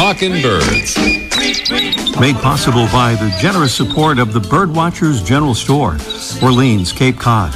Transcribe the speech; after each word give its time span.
Talkin' 0.00 0.40
Birds. 0.40 0.96
Made 2.18 2.36
possible 2.36 2.86
by 2.86 3.14
the 3.16 3.28
generous 3.38 3.74
support 3.74 4.18
of 4.18 4.32
the 4.32 4.40
Birdwatchers 4.40 5.22
General 5.22 5.54
Store, 5.54 5.98
Orleans, 6.42 6.90
Cape 6.90 7.18
Cod. 7.18 7.52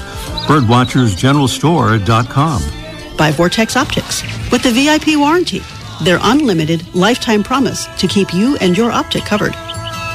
Birdwatchersgeneralstore.com. 0.46 3.16
By 3.16 3.30
Vortex 3.30 3.78
Optics 3.78 4.22
with 4.52 4.62
the 4.62 4.72
VIP 4.72 5.18
warranty, 5.18 5.62
their 6.02 6.18
unlimited 6.20 6.94
lifetime 6.94 7.42
promise 7.42 7.86
to 7.96 8.06
keep 8.06 8.34
you 8.34 8.58
and 8.58 8.76
your 8.76 8.92
optic 8.92 9.24
covered. 9.24 9.54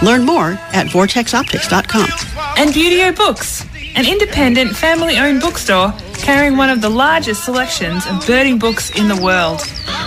Learn 0.03 0.23
more 0.23 0.51
at 0.71 0.85
vortexoptics.com. 0.85 2.07
And 2.59 2.69
Buteo 2.69 3.15
Books, 3.15 3.65
an 3.95 4.07
independent 4.07 4.75
family-owned 4.75 5.41
bookstore 5.41 5.95
carrying 6.29 6.55
one 6.55 6.69
of 6.69 6.79
the 6.79 6.87
largest 6.87 7.43
selections 7.43 8.05
of 8.05 8.23
birding 8.27 8.59
books 8.59 8.91
in 8.91 9.07
the 9.07 9.19
world. 9.19 9.57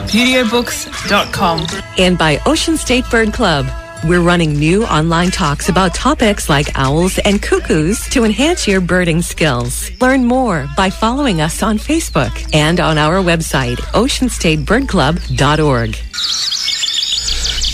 ButeoBooks.com. 0.07 1.67
And 1.99 2.17
by 2.17 2.41
Ocean 2.47 2.77
State 2.77 3.05
Bird 3.11 3.33
Club. 3.33 3.67
We're 4.05 4.21
running 4.21 4.53
new 4.53 4.85
online 4.85 5.33
talks 5.33 5.69
about 5.69 5.97
topics 5.97 6.49
like 6.49 6.79
owls 6.79 7.19
and 7.19 7.43
cuckoos 7.43 8.09
to 8.11 8.23
enhance 8.23 8.69
your 8.69 8.81
birding 8.81 9.21
skills. 9.21 9.91
Learn 10.01 10.25
more 10.25 10.69
by 10.77 10.91
following 10.91 11.41
us 11.41 11.61
on 11.61 11.77
Facebook 11.77 12.55
and 12.55 12.79
on 12.79 12.99
our 12.99 13.17
website, 13.17 13.79
oceanstatebirdclub.org. 13.93 15.97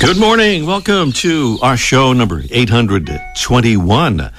Good 0.01 0.19
morning. 0.19 0.65
Welcome 0.65 1.13
to 1.13 1.59
our 1.61 1.77
show 1.77 2.15
number 2.15 2.45
821. 2.51 4.31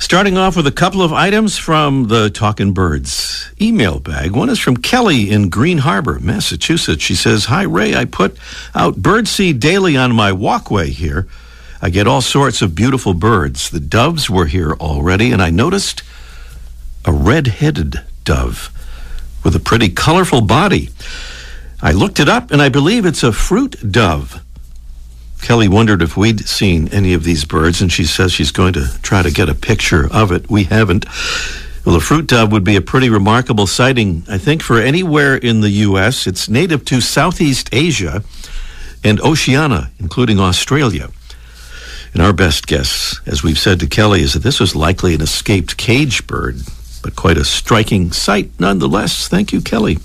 Starting 0.00 0.38
off 0.38 0.56
with 0.56 0.66
a 0.66 0.72
couple 0.72 1.02
of 1.02 1.12
items 1.12 1.58
from 1.58 2.06
the 2.06 2.30
Talkin' 2.30 2.72
Birds 2.72 3.50
email 3.60 3.98
bag. 3.98 4.30
One 4.30 4.48
is 4.48 4.58
from 4.58 4.76
Kelly 4.76 5.28
in 5.28 5.48
Green 5.48 5.78
Harbor, 5.78 6.20
Massachusetts. 6.20 7.02
She 7.02 7.16
says, 7.16 7.46
Hi, 7.46 7.62
Ray. 7.62 7.96
I 7.96 8.04
put 8.04 8.38
out 8.76 9.02
birdseed 9.02 9.58
daily 9.58 9.96
on 9.96 10.14
my 10.14 10.30
walkway 10.32 10.90
here. 10.90 11.26
I 11.82 11.90
get 11.90 12.06
all 12.06 12.20
sorts 12.20 12.62
of 12.62 12.76
beautiful 12.76 13.12
birds. 13.12 13.70
The 13.70 13.80
doves 13.80 14.30
were 14.30 14.46
here 14.46 14.72
already, 14.74 15.32
and 15.32 15.42
I 15.42 15.50
noticed 15.50 16.02
a 17.04 17.12
red 17.12 17.48
headed 17.48 18.00
dove 18.24 18.70
with 19.44 19.56
a 19.56 19.60
pretty 19.60 19.88
colorful 19.88 20.42
body. 20.42 20.90
I 21.82 21.90
looked 21.90 22.20
it 22.20 22.28
up, 22.28 22.52
and 22.52 22.62
I 22.62 22.68
believe 22.68 23.04
it's 23.04 23.24
a 23.24 23.32
fruit 23.32 23.92
dove. 23.92 24.42
Kelly 25.40 25.68
wondered 25.68 26.02
if 26.02 26.16
we'd 26.16 26.48
seen 26.48 26.88
any 26.88 27.14
of 27.14 27.24
these 27.24 27.44
birds, 27.44 27.80
and 27.80 27.90
she 27.90 28.04
says 28.04 28.32
she's 28.32 28.50
going 28.50 28.72
to 28.74 28.86
try 29.02 29.22
to 29.22 29.30
get 29.30 29.48
a 29.48 29.54
picture 29.54 30.12
of 30.12 30.32
it. 30.32 30.50
We 30.50 30.64
haven't. 30.64 31.06
Well, 31.84 31.94
the 31.94 32.00
fruit 32.00 32.26
dove 32.26 32.52
would 32.52 32.64
be 32.64 32.76
a 32.76 32.82
pretty 32.82 33.08
remarkable 33.08 33.66
sighting, 33.66 34.24
I 34.28 34.36
think, 34.36 34.62
for 34.62 34.78
anywhere 34.78 35.36
in 35.36 35.60
the 35.60 35.70
U.S. 35.70 36.26
It's 36.26 36.48
native 36.48 36.84
to 36.86 37.00
Southeast 37.00 37.70
Asia 37.72 38.22
and 39.02 39.20
Oceania, 39.20 39.90
including 39.98 40.38
Australia. 40.38 41.08
And 42.12 42.22
our 42.22 42.32
best 42.32 42.66
guess, 42.66 43.20
as 43.26 43.42
we've 43.42 43.58
said 43.58 43.80
to 43.80 43.86
Kelly, 43.86 44.22
is 44.22 44.34
that 44.34 44.42
this 44.42 44.60
was 44.60 44.74
likely 44.74 45.14
an 45.14 45.22
escaped 45.22 45.76
cage 45.76 46.26
bird, 46.26 46.56
but 47.02 47.16
quite 47.16 47.38
a 47.38 47.44
striking 47.44 48.12
sight 48.12 48.50
nonetheless. 48.58 49.28
Thank 49.28 49.52
you, 49.52 49.60
Kelly. 49.60 49.98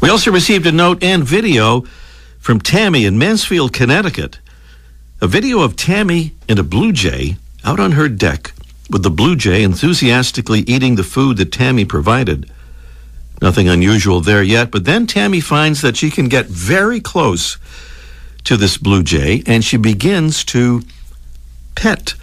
We 0.00 0.08
also 0.08 0.30
received 0.30 0.66
a 0.66 0.72
note 0.72 1.02
and 1.02 1.24
video 1.24 1.84
from 2.38 2.60
Tammy 2.60 3.04
in 3.04 3.18
Mansfield, 3.18 3.72
Connecticut. 3.72 4.38
A 5.20 5.26
video 5.26 5.60
of 5.60 5.76
Tammy 5.76 6.34
and 6.48 6.58
a 6.58 6.62
blue 6.62 6.92
jay 6.92 7.36
out 7.64 7.80
on 7.80 7.92
her 7.92 8.08
deck 8.08 8.52
with 8.90 9.02
the 9.02 9.10
blue 9.10 9.36
jay 9.36 9.62
enthusiastically 9.62 10.60
eating 10.60 10.94
the 10.94 11.02
food 11.02 11.36
that 11.36 11.52
Tammy 11.52 11.84
provided. 11.84 12.50
Nothing 13.42 13.68
unusual 13.68 14.20
there 14.20 14.42
yet, 14.42 14.70
but 14.70 14.84
then 14.84 15.06
Tammy 15.06 15.40
finds 15.40 15.82
that 15.82 15.96
she 15.96 16.10
can 16.10 16.28
get 16.28 16.46
very 16.46 17.00
close 17.00 17.58
to 18.44 18.56
this 18.56 18.78
blue 18.78 19.02
jay 19.02 19.42
and 19.46 19.64
she 19.64 19.76
begins 19.76 20.44
to 20.44 20.82
pet 21.74 22.14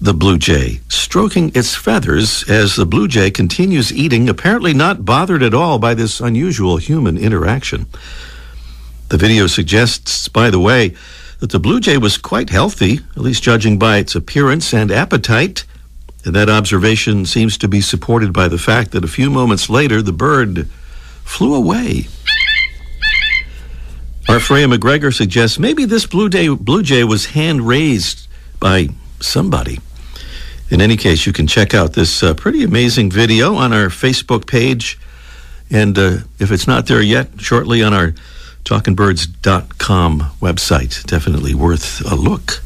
the 0.00 0.14
blue 0.14 0.38
jay, 0.38 0.80
stroking 0.88 1.50
its 1.54 1.74
feathers 1.74 2.48
as 2.48 2.76
the 2.76 2.86
blue 2.86 3.08
jay 3.08 3.30
continues 3.30 3.92
eating, 3.92 4.28
apparently 4.28 4.74
not 4.74 5.04
bothered 5.04 5.42
at 5.42 5.54
all 5.54 5.78
by 5.78 5.94
this 5.94 6.20
unusual 6.20 6.76
human 6.76 7.16
interaction. 7.16 7.86
The 9.08 9.16
video 9.16 9.46
suggests, 9.46 10.26
by 10.28 10.50
the 10.50 10.58
way, 10.58 10.94
that 11.38 11.50
the 11.50 11.60
blue 11.60 11.80
jay 11.80 11.96
was 11.96 12.18
quite 12.18 12.50
healthy, 12.50 13.00
at 13.14 13.22
least 13.22 13.42
judging 13.42 13.78
by 13.78 13.98
its 13.98 14.14
appearance 14.14 14.74
and 14.74 14.90
appetite. 14.90 15.64
And 16.24 16.34
that 16.34 16.48
observation 16.48 17.24
seems 17.24 17.56
to 17.58 17.68
be 17.68 17.80
supported 17.80 18.32
by 18.32 18.48
the 18.48 18.58
fact 18.58 18.90
that 18.90 19.04
a 19.04 19.08
few 19.08 19.30
moments 19.30 19.70
later 19.70 20.02
the 20.02 20.12
bird 20.12 20.68
flew 21.22 21.54
away. 21.54 22.08
Our 24.28 24.40
Freya 24.40 24.66
McGregor 24.66 25.14
suggests 25.14 25.56
maybe 25.56 25.84
this 25.84 26.04
blue 26.04 26.28
jay, 26.28 26.48
blue 26.48 26.82
jay 26.82 27.04
was 27.04 27.26
hand 27.26 27.62
raised 27.62 28.26
by 28.58 28.88
somebody. 29.20 29.78
In 30.68 30.80
any 30.80 30.96
case, 30.96 31.26
you 31.26 31.32
can 31.32 31.46
check 31.46 31.74
out 31.74 31.92
this 31.92 32.24
uh, 32.24 32.34
pretty 32.34 32.64
amazing 32.64 33.12
video 33.12 33.54
on 33.54 33.72
our 33.72 33.86
Facebook 33.86 34.48
page. 34.48 34.98
And 35.70 35.96
uh, 35.96 36.18
if 36.40 36.50
it's 36.50 36.66
not 36.66 36.86
there 36.86 37.02
yet, 37.02 37.40
shortly 37.40 37.84
on 37.84 37.94
our 37.94 38.14
talkinbirds.com 38.66 40.18
website. 40.40 41.06
Definitely 41.06 41.54
worth 41.54 42.04
a 42.10 42.16
look. 42.16 42.62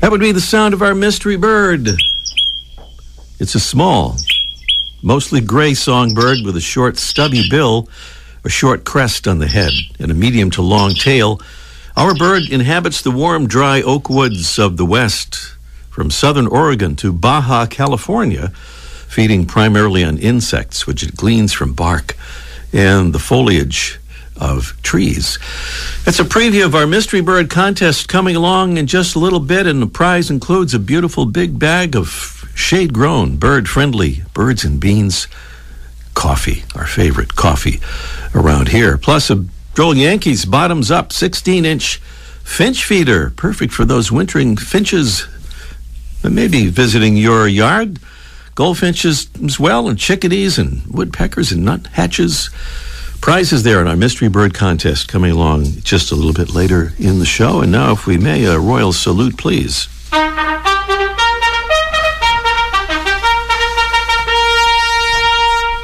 That 0.00 0.10
would 0.10 0.20
be 0.20 0.32
the 0.32 0.40
sound 0.40 0.74
of 0.74 0.82
our 0.82 0.94
mystery 0.94 1.36
bird. 1.36 1.88
It's 3.38 3.54
a 3.54 3.60
small, 3.60 4.16
mostly 5.02 5.40
gray 5.40 5.72
songbird 5.72 6.38
with 6.44 6.56
a 6.56 6.60
short, 6.60 6.98
stubby 6.98 7.48
bill, 7.48 7.88
a 8.44 8.50
short 8.50 8.84
crest 8.84 9.26
on 9.26 9.38
the 9.38 9.48
head, 9.48 9.72
and 9.98 10.10
a 10.10 10.14
medium 10.14 10.50
to 10.50 10.62
long 10.62 10.92
tail. 10.92 11.40
Our 11.96 12.14
bird 12.14 12.42
inhabits 12.50 13.00
the 13.00 13.10
warm, 13.10 13.46
dry 13.46 13.80
oak 13.80 14.10
woods 14.10 14.58
of 14.58 14.76
the 14.76 14.84
west, 14.84 15.54
from 15.88 16.10
southern 16.10 16.46
Oregon 16.46 16.96
to 16.96 17.14
Baja, 17.14 17.64
California, 17.64 18.52
feeding 19.10 19.44
primarily 19.44 20.04
on 20.04 20.16
insects, 20.18 20.86
which 20.86 21.02
it 21.02 21.16
gleans 21.16 21.52
from 21.52 21.72
bark 21.72 22.16
and 22.72 23.12
the 23.12 23.18
foliage 23.18 23.98
of 24.36 24.80
trees. 24.82 25.38
It's 26.06 26.20
a 26.20 26.24
preview 26.24 26.64
of 26.64 26.74
our 26.74 26.86
mystery 26.86 27.20
bird 27.20 27.50
contest 27.50 28.08
coming 28.08 28.36
along 28.36 28.78
in 28.78 28.86
just 28.86 29.16
a 29.16 29.18
little 29.18 29.40
bit, 29.40 29.66
and 29.66 29.82
the 29.82 29.86
prize 29.86 30.30
includes 30.30 30.72
a 30.72 30.78
beautiful 30.78 31.26
big 31.26 31.58
bag 31.58 31.96
of 31.96 32.50
shade 32.54 32.92
grown, 32.94 33.36
bird 33.36 33.68
friendly 33.68 34.22
birds 34.32 34.64
and 34.64 34.80
beans 34.80 35.26
coffee, 36.14 36.62
our 36.76 36.86
favorite 36.86 37.34
coffee 37.34 37.80
around 38.34 38.68
here, 38.68 38.96
plus 38.96 39.28
a 39.28 39.44
Droll 39.74 39.96
Yankees 39.96 40.44
bottoms 40.44 40.90
up 40.90 41.12
16 41.12 41.64
inch 41.64 41.96
finch 42.42 42.84
feeder, 42.84 43.30
perfect 43.30 43.72
for 43.72 43.84
those 43.84 44.12
wintering 44.12 44.56
finches 44.56 45.26
that 46.22 46.30
may 46.30 46.48
be 46.48 46.68
visiting 46.68 47.16
your 47.16 47.46
yard. 47.48 47.98
Goldfinches 48.54 49.28
as 49.44 49.58
well, 49.58 49.88
and 49.88 49.98
chickadees 49.98 50.58
and 50.58 50.82
woodpeckers 50.86 51.52
and 51.52 51.64
nuthatches 51.64 52.50
prizes 53.20 53.62
there 53.62 53.80
in 53.80 53.88
our 53.88 53.96
mystery 53.96 54.28
bird 54.28 54.54
contest 54.54 55.06
coming 55.08 55.30
along 55.30 55.64
just 55.82 56.10
a 56.10 56.14
little 56.14 56.32
bit 56.32 56.54
later 56.54 56.92
in 56.98 57.18
the 57.18 57.26
show. 57.26 57.60
And 57.60 57.70
now, 57.70 57.92
if 57.92 58.06
we 58.06 58.16
may, 58.16 58.44
a 58.44 58.58
royal 58.58 58.92
salute, 58.92 59.36
please. 59.36 59.88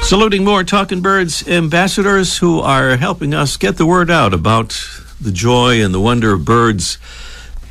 Saluting 0.01 0.45
more 0.45 0.63
Talkin' 0.63 1.01
Birds 1.01 1.45
ambassadors 1.47 2.37
who 2.37 2.61
are 2.61 2.95
helping 2.95 3.33
us 3.33 3.57
get 3.57 3.75
the 3.75 3.85
word 3.85 4.09
out 4.09 4.33
about 4.33 4.79
the 5.19 5.33
joy 5.33 5.83
and 5.83 5.93
the 5.93 5.99
wonder 5.99 6.31
of 6.31 6.45
birds 6.45 6.97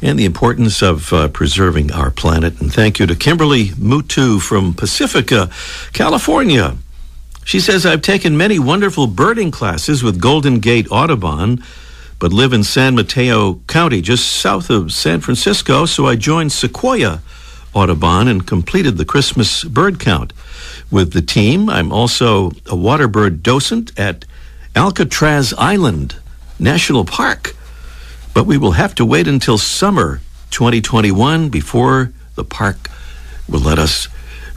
and 0.02 0.18
the 0.18 0.24
importance 0.24 0.82
of 0.82 1.12
uh, 1.12 1.28
preserving 1.28 1.92
our 1.92 2.10
planet. 2.10 2.60
And 2.60 2.72
thank 2.72 2.98
you 2.98 3.06
to 3.06 3.14
Kimberly 3.14 3.68
Mutu 3.68 4.40
from 4.40 4.74
Pacifica, 4.74 5.50
California. 5.92 6.76
She 7.44 7.60
says, 7.60 7.86
I've 7.86 8.02
taken 8.02 8.36
many 8.36 8.58
wonderful 8.58 9.06
birding 9.06 9.50
classes 9.50 10.02
with 10.02 10.20
Golden 10.20 10.58
Gate 10.58 10.86
Audubon, 10.90 11.62
but 12.18 12.32
live 12.32 12.52
in 12.52 12.64
San 12.64 12.94
Mateo 12.94 13.60
County, 13.66 14.00
just 14.00 14.26
south 14.26 14.68
of 14.70 14.92
San 14.92 15.20
Francisco, 15.20 15.86
so 15.86 16.06
I 16.06 16.16
joined 16.16 16.52
Sequoia 16.52 17.20
Audubon 17.74 18.26
and 18.26 18.46
completed 18.46 18.96
the 18.96 19.04
Christmas 19.04 19.64
bird 19.64 20.00
count. 20.00 20.32
With 20.90 21.12
the 21.12 21.22
team, 21.22 21.68
I'm 21.68 21.92
also 21.92 22.52
a 22.66 22.76
water 22.76 23.08
bird 23.08 23.42
docent 23.42 23.98
at 23.98 24.24
Alcatraz 24.74 25.52
Island 25.56 26.16
National 26.58 27.04
Park. 27.04 27.55
But 28.36 28.44
we 28.44 28.58
will 28.58 28.72
have 28.72 28.94
to 28.96 29.06
wait 29.06 29.28
until 29.28 29.56
summer 29.56 30.20
2021 30.50 31.48
before 31.48 32.12
the 32.34 32.44
park 32.44 32.90
will 33.48 33.60
let 33.60 33.78
us 33.78 34.08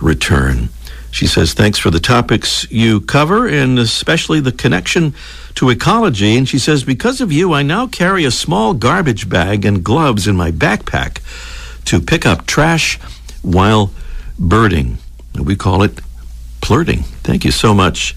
return. 0.01 0.67
She 1.11 1.27
says, 1.27 1.53
Thanks 1.53 1.79
for 1.79 1.89
the 1.89 2.01
topics 2.01 2.69
you 2.69 2.99
cover 2.99 3.47
and 3.47 3.79
especially 3.79 4.41
the 4.41 4.51
connection 4.51 5.13
to 5.55 5.69
ecology. 5.69 6.35
And 6.35 6.45
she 6.45 6.59
says, 6.59 6.83
Because 6.83 7.21
of 7.21 7.31
you, 7.31 7.53
I 7.53 7.63
now 7.63 7.87
carry 7.87 8.25
a 8.25 8.31
small 8.31 8.73
garbage 8.73 9.29
bag 9.29 9.63
and 9.63 9.81
gloves 9.81 10.27
in 10.27 10.35
my 10.35 10.51
backpack 10.51 11.21
to 11.85 12.01
pick 12.01 12.25
up 12.25 12.45
trash 12.45 12.99
while 13.43 13.91
birding. 14.37 14.97
We 15.41 15.55
call 15.55 15.83
it 15.83 16.01
plurting. 16.59 17.03
Thank 17.23 17.45
you 17.45 17.51
so 17.51 17.73
much. 17.73 18.13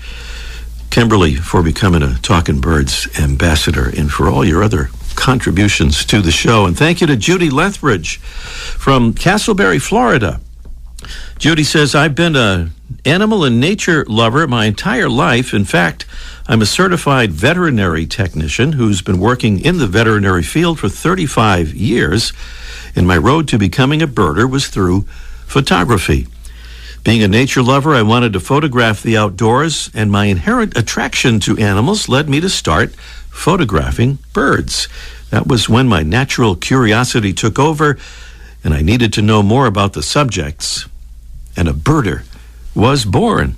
Kimberly, 0.91 1.37
for 1.37 1.63
becoming 1.63 2.03
a 2.03 2.17
Talkin' 2.17 2.61
Birds 2.61 3.07
ambassador 3.17 3.89
and 3.97 4.11
for 4.11 4.29
all 4.29 4.45
your 4.45 4.65
other 4.65 4.91
contributions 5.17 6.05
to 6.07 6.21
the 6.21 6.33
show. 6.33 6.67
And 6.67 6.77
thank 6.77 7.01
you 7.01 7.07
to 7.07 7.17
Judy 7.17 7.51
Lethbridge 7.51 8.19
from 8.19 9.15
Casselberry, 9.15 9.81
Florida. 9.81 10.41
Judy 11.39 11.65
says, 11.65 11.95
I've 11.95 12.15
been 12.15 12.37
a 12.37 12.71
animal 13.05 13.45
and 13.45 13.59
nature 13.59 14.05
lover 14.09 14.47
my 14.47 14.67
entire 14.67 15.09
life. 15.09 15.55
In 15.55 15.65
fact, 15.65 16.07
I'm 16.47 16.63
a 16.63 16.67
certified 16.67 17.33
veterinary 17.33 18.07
technician 18.07 18.73
who's 18.73 19.03
been 19.03 19.19
working 19.19 19.59
in 19.61 19.79
the 19.79 19.87
veterinary 19.87 20.43
field 20.43 20.79
for 20.79 20.89
35 20.89 21.75
years. 21.75 22.33
And 22.95 23.07
my 23.07 23.17
road 23.17 23.49
to 23.49 23.59
becoming 23.59 24.03
a 24.03 24.09
birder 24.09 24.51
was 24.51 24.69
through 24.69 25.03
photography. 25.47 26.27
Being 27.05 27.25
a 27.25 27.29
nature 27.29 27.63
lover, 27.63 27.95
I 27.95 28.03
wanted 28.03 28.33
to 28.35 28.41
photograph 28.41 29.03
the 29.03 29.17
outdoors, 29.17 29.91
and 29.93 30.11
my 30.11 30.27
inherent 30.27 30.77
attraction 30.77 31.41
to 31.41 31.59
animals 31.59 32.09
led 32.09 32.29
me 32.29 32.41
to 32.41 32.49
start 32.49 32.95
photographing 33.29 34.19
birds. 34.33 34.87
That 35.31 35.49
was 35.49 35.69
when 35.69 35.89
my 35.89 36.05
natural 36.05 36.55
curiosity 36.55 37.33
took 37.33 37.59
over, 37.59 37.99
and 38.63 38.73
I 38.73 38.83
needed 38.83 39.13
to 39.15 39.23
know 39.23 39.43
more 39.43 39.67
about 39.67 39.95
the 39.95 40.03
subjects. 40.03 40.87
And 41.57 41.69
a 41.69 41.73
birder 41.73 42.23
was 42.73 43.05
born. 43.05 43.57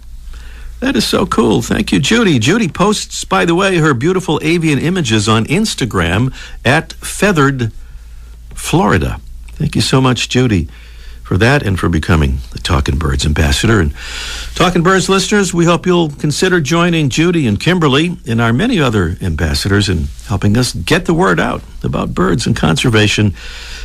That 0.80 0.96
is 0.96 1.06
so 1.06 1.26
cool. 1.26 1.60
Thank 1.60 1.92
you, 1.92 2.00
Judy. 2.00 2.38
Judy 2.38 2.68
posts, 2.68 3.24
by 3.24 3.44
the 3.44 3.54
way, 3.54 3.76
her 3.76 3.92
beautiful 3.92 4.40
avian 4.42 4.78
images 4.78 5.28
on 5.28 5.44
Instagram 5.46 6.32
at 6.64 6.94
Feathered 6.94 7.72
Florida. 8.54 9.20
Thank 9.48 9.74
you 9.74 9.82
so 9.82 10.00
much, 10.00 10.30
Judy 10.30 10.68
for 11.24 11.38
that 11.38 11.62
and 11.62 11.80
for 11.80 11.88
becoming 11.88 12.38
the 12.52 12.58
Talkin' 12.58 12.98
Birds 12.98 13.24
ambassador. 13.24 13.80
And 13.80 13.94
Talkin' 14.54 14.82
Birds 14.82 15.08
listeners, 15.08 15.54
we 15.54 15.64
hope 15.64 15.86
you'll 15.86 16.10
consider 16.10 16.60
joining 16.60 17.08
Judy 17.08 17.46
and 17.46 17.58
Kimberly 17.58 18.18
and 18.26 18.40
our 18.40 18.52
many 18.52 18.78
other 18.78 19.16
ambassadors 19.22 19.88
in 19.88 20.08
helping 20.26 20.56
us 20.56 20.74
get 20.74 21.06
the 21.06 21.14
word 21.14 21.40
out 21.40 21.62
about 21.82 22.14
birds 22.14 22.46
and 22.46 22.54
conservation. 22.54 23.34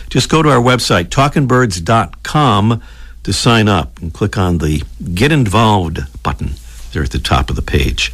Just 0.10 0.30
go 0.30 0.44
to 0.44 0.50
our 0.50 0.62
website, 0.62 1.06
talkinbirds.com, 1.06 2.84
to 3.24 3.34
sign 3.34 3.68
up 3.68 4.00
and 4.02 4.14
click 4.14 4.38
on 4.38 4.58
the 4.58 4.84
Get 5.14 5.32
Involved 5.32 6.00
button 6.22 6.52
there 6.92 7.04
at 7.04 7.12
the 7.12 7.20
top 7.20 7.50
of 7.50 7.56
the 7.56 7.62
page. 7.62 8.12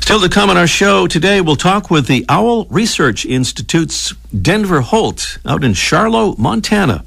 Still 0.00 0.20
to 0.20 0.28
come 0.28 0.50
on 0.50 0.56
our 0.56 0.66
show 0.66 1.06
today, 1.06 1.40
we'll 1.40 1.56
talk 1.56 1.90
with 1.90 2.08
the 2.08 2.26
Owl 2.28 2.66
Research 2.66 3.24
Institute's 3.24 4.12
Denver 4.38 4.82
Holt 4.82 5.38
out 5.46 5.64
in 5.64 5.72
Charlo, 5.72 6.36
Montana. 6.36 7.04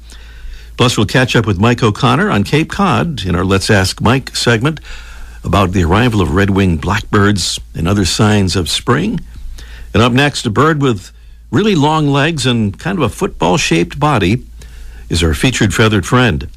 Plus, 0.78 0.96
we'll 0.96 1.06
catch 1.06 1.34
up 1.34 1.44
with 1.44 1.58
Mike 1.58 1.82
O'Connor 1.82 2.30
on 2.30 2.44
Cape 2.44 2.70
Cod 2.70 3.24
in 3.26 3.34
our 3.34 3.44
Let's 3.44 3.68
Ask 3.68 4.00
Mike 4.00 4.36
segment 4.36 4.78
about 5.42 5.72
the 5.72 5.82
arrival 5.82 6.20
of 6.20 6.36
red 6.36 6.50
winged 6.50 6.80
blackbirds 6.80 7.58
and 7.74 7.88
other 7.88 8.04
signs 8.04 8.54
of 8.54 8.70
spring. 8.70 9.18
And 9.92 10.00
up 10.00 10.12
next, 10.12 10.46
a 10.46 10.50
bird 10.50 10.80
with 10.80 11.10
really 11.50 11.74
long 11.74 12.06
legs 12.06 12.46
and 12.46 12.78
kind 12.78 12.96
of 12.96 13.02
a 13.02 13.08
football 13.08 13.56
shaped 13.56 13.98
body 13.98 14.46
is 15.10 15.20
our 15.20 15.34
featured 15.34 15.74
feathered 15.74 16.06
friend. 16.06 16.48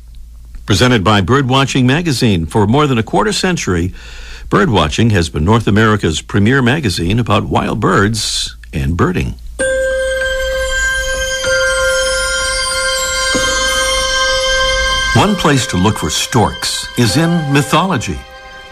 Presented 0.68 1.04
by 1.04 1.22
Birdwatching 1.22 1.86
Magazine 1.86 2.46
for 2.46 2.68
more 2.68 2.86
than 2.86 3.00
a 3.00 3.04
quarter 3.04 3.34
century, 3.34 3.92
Birdwatching 4.50 5.12
has 5.12 5.30
been 5.30 5.44
North 5.44 5.66
America's 5.66 6.22
premier 6.22 6.62
magazine 6.62 7.18
about 7.18 7.46
wild 7.46 7.80
birds 7.80 8.56
and 8.72 8.96
birding. 8.96 9.34
One 15.22 15.36
place 15.36 15.68
to 15.68 15.78
look 15.78 16.00
for 16.00 16.10
storks 16.10 16.88
is 16.98 17.16
in 17.16 17.54
mythology. 17.54 18.20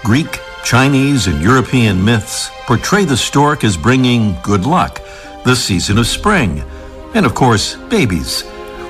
Greek, 0.04 0.40
Chinese, 0.63 1.28
and 1.28 1.44
European 1.44 2.04
myths 2.04 2.50
portray 2.66 3.06
the 3.06 3.16
stork 3.16 3.63
as 3.63 3.78
bringing 3.78 4.36
good 4.42 4.66
luck, 4.66 5.00
the 5.46 5.56
season 5.56 6.00
of 6.00 6.07
spring, 6.07 6.63
and 7.13 7.24
of 7.24 7.36
course, 7.36 7.75
babies, 7.92 8.46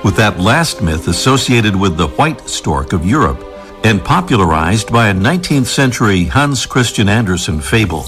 with 0.06 0.16
that 0.16 0.40
last 0.40 0.82
myth 0.82 1.10
associated 1.10 1.76
with 1.76 1.98
the 1.98 2.08
white 2.08 2.48
stork 2.48 2.94
of 2.94 3.06
Europe 3.06 3.44
and 3.84 4.06
popularized 4.06 4.90
by 4.90 5.10
a 5.10 5.14
19th 5.14 5.68
century 5.68 6.24
Hans 6.24 6.66
Christian 6.66 7.10
Andersen 7.10 7.60
fable. 7.60 8.06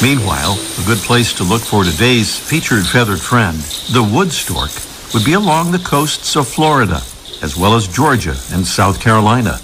Meanwhile, 0.00 0.52
a 0.52 0.86
good 0.86 0.98
place 0.98 1.32
to 1.32 1.42
look 1.42 1.62
for 1.62 1.82
today's 1.82 2.38
featured 2.38 2.86
feathered 2.86 3.20
friend, 3.20 3.58
the 3.90 4.08
wood 4.08 4.30
stork, 4.30 4.70
would 5.14 5.24
be 5.24 5.34
along 5.34 5.70
the 5.70 5.78
coasts 5.78 6.36
of 6.36 6.48
Florida, 6.48 7.00
as 7.42 7.56
well 7.56 7.74
as 7.74 7.88
Georgia 7.88 8.34
and 8.52 8.66
South 8.66 9.00
Carolina. 9.00 9.58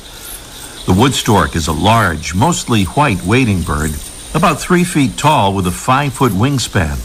The 0.87 0.97
wood 0.99 1.15
stork 1.15 1.56
is 1.56 1.69
a 1.69 1.73
large, 1.73 2.35
mostly 2.35 2.85
white 2.85 3.23
wading 3.25 3.62
bird, 3.62 3.93
about 4.35 4.61
three 4.61 4.85
feet 4.85 5.17
tall 5.17 5.55
with 5.55 5.67
a 5.67 5.71
five 5.71 6.12
foot 6.12 6.33
wingspan. 6.33 6.97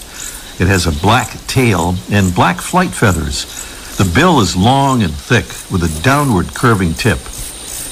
It 0.60 0.68
has 0.68 0.86
a 0.86 1.02
black 1.02 1.30
tail 1.48 1.96
and 2.12 2.36
black 2.36 2.58
flight 2.58 2.92
feathers. 2.92 3.46
The 3.98 4.12
bill 4.14 4.40
is 4.40 4.56
long 4.56 5.04
and 5.04 5.14
thick 5.14 5.46
with 5.72 5.84
a 5.84 6.02
downward 6.04 6.54
curving 6.54 6.94
tip. 6.94 7.20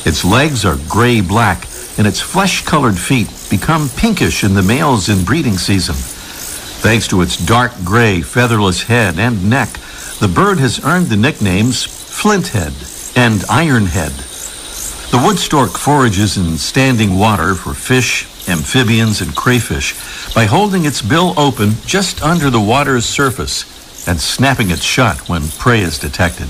Its 0.06 0.26
legs 0.26 0.66
are 0.66 0.78
gray 0.90 1.22
black 1.22 1.68
and 1.98 2.08
its 2.08 2.20
flesh 2.20 2.64
colored 2.66 2.98
feet 2.98 3.30
become 3.50 3.90
pinkish 3.90 4.44
in 4.44 4.54
the 4.54 4.64
males 4.64 5.10
in 5.10 5.24
breeding 5.24 5.58
season. 5.58 5.96
Thanks 5.96 7.08
to 7.10 7.22
its 7.22 7.38
dark 7.46 7.72
gray 7.84 8.22
featherless 8.22 8.84
head 8.84 9.20
and 9.20 9.50
neck, 9.50 9.70
the 10.22 10.28
bird 10.28 10.60
has 10.60 10.86
earned 10.86 11.08
the 11.08 11.18
nicknames 11.18 11.84
flinthead 11.84 12.72
and 13.18 13.42
ironhead. 13.50 14.14
The 15.10 15.18
wood 15.18 15.40
stork 15.40 15.72
forages 15.72 16.38
in 16.38 16.60
standing 16.60 17.18
water 17.18 17.56
for 17.56 17.74
fish, 17.74 18.26
amphibians, 18.48 19.22
and 19.22 19.36
crayfish 19.36 19.96
by 20.36 20.46
holding 20.46 20.86
its 20.86 21.02
bill 21.02 21.34
open 21.38 21.72
just 21.88 22.22
under 22.22 22.52
the 22.52 22.62
water's 22.62 23.06
surface 23.06 24.08
and 24.08 24.22
snapping 24.22 24.70
it 24.70 24.78
shut 24.78 25.28
when 25.28 25.50
prey 25.58 25.82
is 25.82 25.98
detected. 25.98 26.50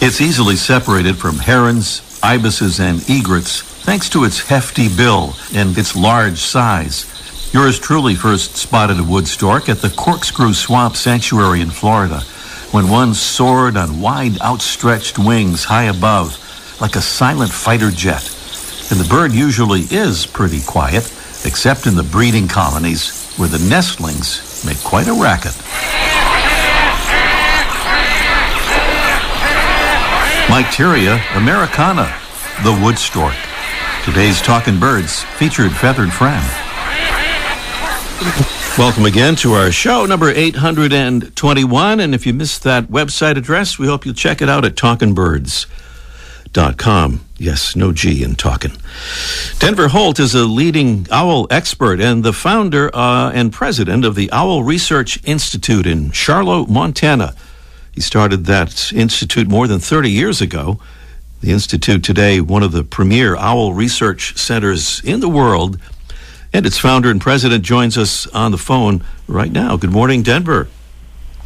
It's 0.00 0.20
easily 0.20 0.54
separated 0.54 1.16
from 1.16 1.40
herons, 1.40 2.20
ibises, 2.22 2.78
and 2.78 3.02
egrets 3.10 3.62
thanks 3.62 4.08
to 4.10 4.22
its 4.22 4.46
hefty 4.46 4.88
bill 4.96 5.34
and 5.52 5.76
its 5.76 5.96
large 5.96 6.38
size. 6.38 7.04
Yours 7.52 7.80
truly 7.80 8.14
first 8.14 8.56
spotted 8.56 9.00
a 9.00 9.04
wood 9.04 9.26
stork 9.26 9.68
at 9.68 9.78
the 9.78 9.90
Corkscrew 9.90 10.54
Swamp 10.54 10.94
Sanctuary 10.94 11.60
in 11.60 11.70
Florida 11.70 12.22
when 12.72 12.88
one 12.88 13.14
soared 13.14 13.76
on 13.76 14.00
wide 14.00 14.40
outstretched 14.40 15.18
wings 15.18 15.64
high 15.64 15.84
above, 15.84 16.38
like 16.80 16.96
a 16.96 17.00
silent 17.00 17.50
fighter 17.50 17.90
jet. 17.90 18.24
And 18.90 19.00
the 19.00 19.08
bird 19.08 19.32
usually 19.32 19.82
is 19.90 20.26
pretty 20.26 20.60
quiet, 20.62 21.04
except 21.44 21.86
in 21.86 21.96
the 21.96 22.02
breeding 22.02 22.48
colonies, 22.48 23.34
where 23.36 23.48
the 23.48 23.58
nestlings 23.58 24.64
make 24.64 24.78
quite 24.82 25.08
a 25.08 25.12
racket. 25.12 25.54
Mycteria 30.46 31.20
americana, 31.36 32.14
the 32.62 32.72
wood 32.84 32.98
stork. 32.98 33.34
Today's 34.04 34.40
Talkin' 34.40 34.78
Birds 34.78 35.24
featured 35.24 35.72
feathered 35.72 36.12
friend. 36.12 36.44
Welcome 38.78 39.06
again 39.06 39.36
to 39.36 39.54
our 39.54 39.72
show, 39.72 40.04
number 40.04 40.28
821. 40.28 41.98
And 41.98 42.14
if 42.14 42.26
you 42.26 42.34
missed 42.34 42.62
that 42.64 42.88
website 42.88 43.38
address, 43.38 43.78
we 43.78 43.86
hope 43.86 44.04
you'll 44.04 44.12
check 44.12 44.42
it 44.42 44.50
out 44.50 44.66
at 44.66 44.74
talkinbirds.com. 44.74 47.24
Yes, 47.38 47.74
no 47.74 47.92
G 47.92 48.22
in 48.22 48.34
talking. 48.34 48.72
Denver 49.60 49.88
Holt 49.88 50.20
is 50.20 50.34
a 50.34 50.44
leading 50.44 51.06
owl 51.10 51.46
expert 51.50 52.00
and 52.00 52.22
the 52.22 52.34
founder 52.34 52.94
uh, 52.94 53.30
and 53.32 53.50
president 53.50 54.04
of 54.04 54.14
the 54.14 54.30
Owl 54.30 54.62
Research 54.62 55.24
Institute 55.24 55.86
in 55.86 56.10
Charlo, 56.10 56.68
Montana. 56.68 57.34
He 57.92 58.02
started 58.02 58.44
that 58.44 58.92
institute 58.92 59.48
more 59.48 59.66
than 59.66 59.78
30 59.78 60.10
years 60.10 60.42
ago. 60.42 60.78
The 61.40 61.50
institute 61.50 62.04
today, 62.04 62.42
one 62.42 62.62
of 62.62 62.72
the 62.72 62.84
premier 62.84 63.36
owl 63.36 63.72
research 63.72 64.36
centers 64.36 65.00
in 65.02 65.20
the 65.20 65.30
world 65.30 65.78
and 66.56 66.64
its 66.64 66.78
founder 66.78 67.10
and 67.10 67.20
president 67.20 67.62
joins 67.62 67.98
us 67.98 68.26
on 68.28 68.50
the 68.50 68.56
phone 68.56 69.04
right 69.28 69.52
now. 69.52 69.76
Good 69.76 69.92
morning, 69.92 70.22
Denver. 70.22 70.68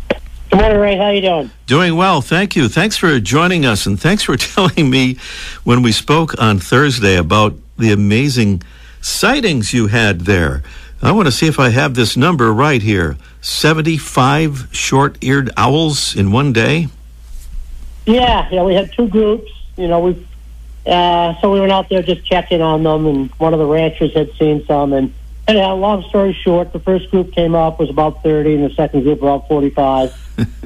Good 0.08 0.60
morning, 0.60 0.78
Ray. 0.78 0.96
How 0.96 1.10
you 1.10 1.20
doing? 1.20 1.50
Doing 1.66 1.96
well, 1.96 2.20
thank 2.20 2.54
you. 2.54 2.68
Thanks 2.68 2.96
for 2.96 3.18
joining 3.18 3.66
us, 3.66 3.86
and 3.86 4.00
thanks 4.00 4.22
for 4.22 4.36
telling 4.36 4.88
me 4.88 5.16
when 5.64 5.82
we 5.82 5.90
spoke 5.90 6.40
on 6.40 6.60
Thursday 6.60 7.16
about 7.16 7.54
the 7.76 7.90
amazing 7.90 8.62
sightings 9.00 9.74
you 9.74 9.88
had 9.88 10.20
there. 10.20 10.62
I 11.02 11.10
want 11.10 11.26
to 11.26 11.32
see 11.32 11.48
if 11.48 11.58
I 11.58 11.70
have 11.70 11.94
this 11.94 12.16
number 12.16 12.52
right 12.52 12.80
here. 12.80 13.16
75 13.40 14.68
short-eared 14.70 15.50
owls 15.56 16.14
in 16.14 16.30
one 16.30 16.52
day? 16.52 16.86
Yeah, 18.06 18.48
yeah, 18.52 18.62
we 18.62 18.74
had 18.74 18.92
two 18.92 19.08
groups. 19.08 19.50
You 19.76 19.88
know, 19.88 19.98
we 19.98 20.24
uh, 20.86 21.40
so 21.40 21.52
we 21.52 21.60
went 21.60 21.72
out 21.72 21.88
there 21.88 22.02
just 22.02 22.24
checking 22.24 22.60
on 22.60 22.82
them, 22.82 23.06
and 23.06 23.30
one 23.32 23.52
of 23.52 23.58
the 23.58 23.66
ranchers 23.66 24.12
had 24.14 24.32
seen 24.38 24.64
some. 24.66 24.92
And, 24.92 25.12
and 25.46 25.58
uh, 25.58 25.74
long 25.74 26.02
story 26.08 26.32
short, 26.32 26.72
the 26.72 26.80
first 26.80 27.10
group 27.10 27.32
came 27.32 27.54
up 27.54 27.78
was 27.78 27.90
about 27.90 28.22
30, 28.22 28.54
and 28.54 28.70
the 28.70 28.74
second 28.74 29.02
group 29.02 29.20
about 29.22 29.48
45. 29.48 30.14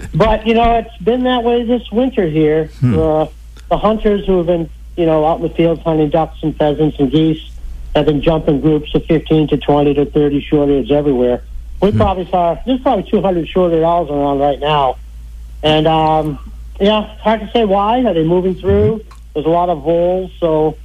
but, 0.14 0.46
you 0.46 0.54
know, 0.54 0.78
it's 0.78 0.96
been 0.98 1.24
that 1.24 1.42
way 1.42 1.64
this 1.64 1.90
winter 1.90 2.26
here. 2.26 2.66
Hmm. 2.80 2.98
Uh, 2.98 3.26
the 3.68 3.78
hunters 3.78 4.26
who 4.26 4.38
have 4.38 4.46
been 4.46 4.70
you 4.96 5.06
know, 5.06 5.26
out 5.26 5.36
in 5.36 5.42
the 5.42 5.48
fields 5.50 5.82
hunting 5.82 6.10
ducks 6.10 6.38
and 6.42 6.56
pheasants 6.56 6.98
and 6.98 7.10
geese, 7.10 7.50
have 7.94 8.06
been 8.06 8.22
jumping 8.22 8.60
groups 8.60 8.94
of 8.94 9.04
15 9.06 9.48
to 9.48 9.56
20 9.56 9.94
to 9.94 10.04
30 10.04 10.40
short-ears 10.40 10.90
everywhere. 10.90 11.42
We 11.80 11.90
Hmm. 11.90 11.98
probably 11.98 12.26
saw 12.30 12.56
there's 12.66 12.80
probably 12.80 13.08
200 13.10 13.48
short-eared 13.48 13.82
owls 13.82 14.10
around 14.10 14.38
right 14.38 14.58
now, 14.58 14.96
and 15.62 15.86
um, 15.86 16.38
yeah, 16.80 17.12
it's 17.12 17.22
hard 17.22 17.40
to 17.40 17.50
say 17.50 17.64
why. 17.64 18.04
Are 18.04 18.14
they 18.14 18.24
moving 18.24 18.54
through? 18.54 19.04
There's 19.34 19.46
a 19.46 19.50
lot 19.50 19.68
of 19.68 19.82
voles, 19.82 20.30
so 20.38 20.76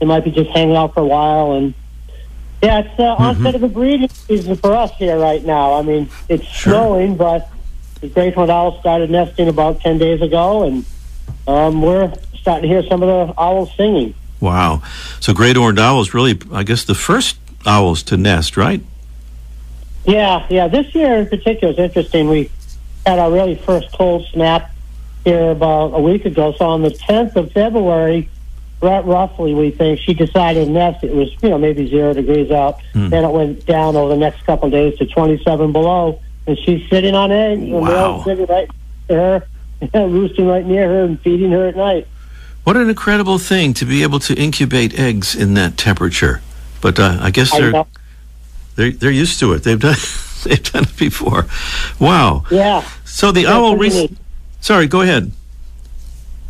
they 0.00 0.06
might 0.06 0.24
be 0.24 0.30
just 0.30 0.50
hanging 0.50 0.76
out 0.76 0.94
for 0.94 1.00
a 1.00 1.06
while. 1.06 1.52
And 1.52 1.74
yeah, 2.62 2.80
it's 2.80 2.98
uh, 2.98 3.14
onset 3.14 3.54
of 3.54 3.60
the 3.60 3.68
breeding 3.68 4.08
season 4.08 4.56
for 4.56 4.74
us 4.74 4.90
here 4.92 5.18
right 5.18 5.44
now. 5.44 5.74
I 5.74 5.82
mean, 5.82 6.08
it's 6.28 6.44
Sure. 6.44 6.72
snowing, 6.72 7.16
but 7.16 7.50
the 8.00 8.08
great 8.08 8.34
horned 8.34 8.50
owl 8.50 8.80
started 8.80 9.10
nesting 9.10 9.48
about 9.48 9.80
10 9.80 9.98
days 9.98 10.22
ago, 10.22 10.62
and 10.64 10.84
um, 11.46 11.82
we're 11.82 12.12
starting 12.34 12.62
to 12.62 12.68
hear 12.68 12.82
some 12.88 13.02
of 13.02 13.08
the 13.28 13.40
owls 13.40 13.70
singing. 13.76 14.14
Wow. 14.40 14.82
So 15.20 15.34
great 15.34 15.56
horned 15.56 15.78
owls 15.78 16.14
really, 16.14 16.38
I 16.52 16.62
guess, 16.62 16.84
the 16.84 16.94
first 16.94 17.38
owls 17.66 18.02
to 18.04 18.16
nest, 18.16 18.56
right? 18.56 18.80
Yeah, 20.06 20.46
yeah. 20.48 20.68
This 20.68 20.94
year 20.94 21.16
in 21.16 21.28
particular 21.28 21.72
is 21.72 21.78
interesting. 21.78 22.28
We 22.28 22.50
had 23.04 23.18
our 23.18 23.30
really 23.30 23.56
first 23.56 23.92
cold 23.92 24.26
snap 24.32 24.70
here 25.28 25.50
about 25.50 25.88
a 25.94 26.00
week 26.00 26.24
ago. 26.24 26.52
So 26.52 26.66
on 26.66 26.82
the 26.82 26.90
10th 26.90 27.36
of 27.36 27.52
February, 27.52 28.28
roughly, 28.80 29.54
we 29.54 29.70
think 29.70 30.00
she 30.00 30.14
decided 30.14 30.64
to 30.66 30.70
nest. 30.70 31.04
It 31.04 31.12
was 31.14 31.30
you 31.42 31.50
know 31.50 31.58
maybe 31.58 31.86
zero 31.88 32.14
degrees 32.14 32.50
out. 32.50 32.80
Hmm. 32.94 33.08
Then 33.10 33.24
it 33.24 33.30
went 33.30 33.66
down 33.66 33.96
over 33.96 34.08
the 34.14 34.16
next 34.18 34.44
couple 34.46 34.66
of 34.66 34.72
days 34.72 34.96
to 34.98 35.06
27 35.06 35.72
below, 35.72 36.20
and 36.46 36.58
she's 36.58 36.88
sitting 36.88 37.14
on 37.14 37.30
eggs. 37.30 37.62
And 37.62 37.72
Wow. 37.72 37.88
male's 37.88 38.24
sitting 38.24 38.46
right 38.46 38.70
to 39.08 39.14
her, 39.14 39.46
roosting 40.08 40.46
right 40.46 40.64
near 40.64 40.88
her 40.88 41.04
and 41.04 41.20
feeding 41.20 41.50
her 41.52 41.66
at 41.68 41.76
night. 41.76 42.06
What 42.64 42.76
an 42.76 42.88
incredible 42.88 43.38
thing 43.38 43.74
to 43.74 43.84
be 43.84 44.02
able 44.02 44.18
to 44.20 44.34
incubate 44.34 44.98
eggs 44.98 45.34
in 45.34 45.54
that 45.54 45.76
temperature. 45.76 46.40
But 46.80 46.98
uh, 46.98 47.18
I 47.20 47.30
guess 47.30 47.50
they're 47.50 47.72
know. 47.72 47.86
they're 48.76 48.92
they're 48.92 49.10
used 49.10 49.40
to 49.40 49.52
it. 49.54 49.64
They've 49.64 49.80
done 49.80 49.96
they've 50.44 50.62
done 50.72 50.84
it 50.84 50.96
before. 50.96 51.46
Wow. 51.98 52.44
Yeah. 52.50 52.86
So 53.04 53.32
the 53.32 53.42
Yeah, 53.42 53.54
owl. 53.54 53.76
pretty 53.76 53.94
Re- 53.96 54.00
neat. 54.02 54.18
Sorry, 54.60 54.86
go 54.86 55.00
ahead. 55.02 55.32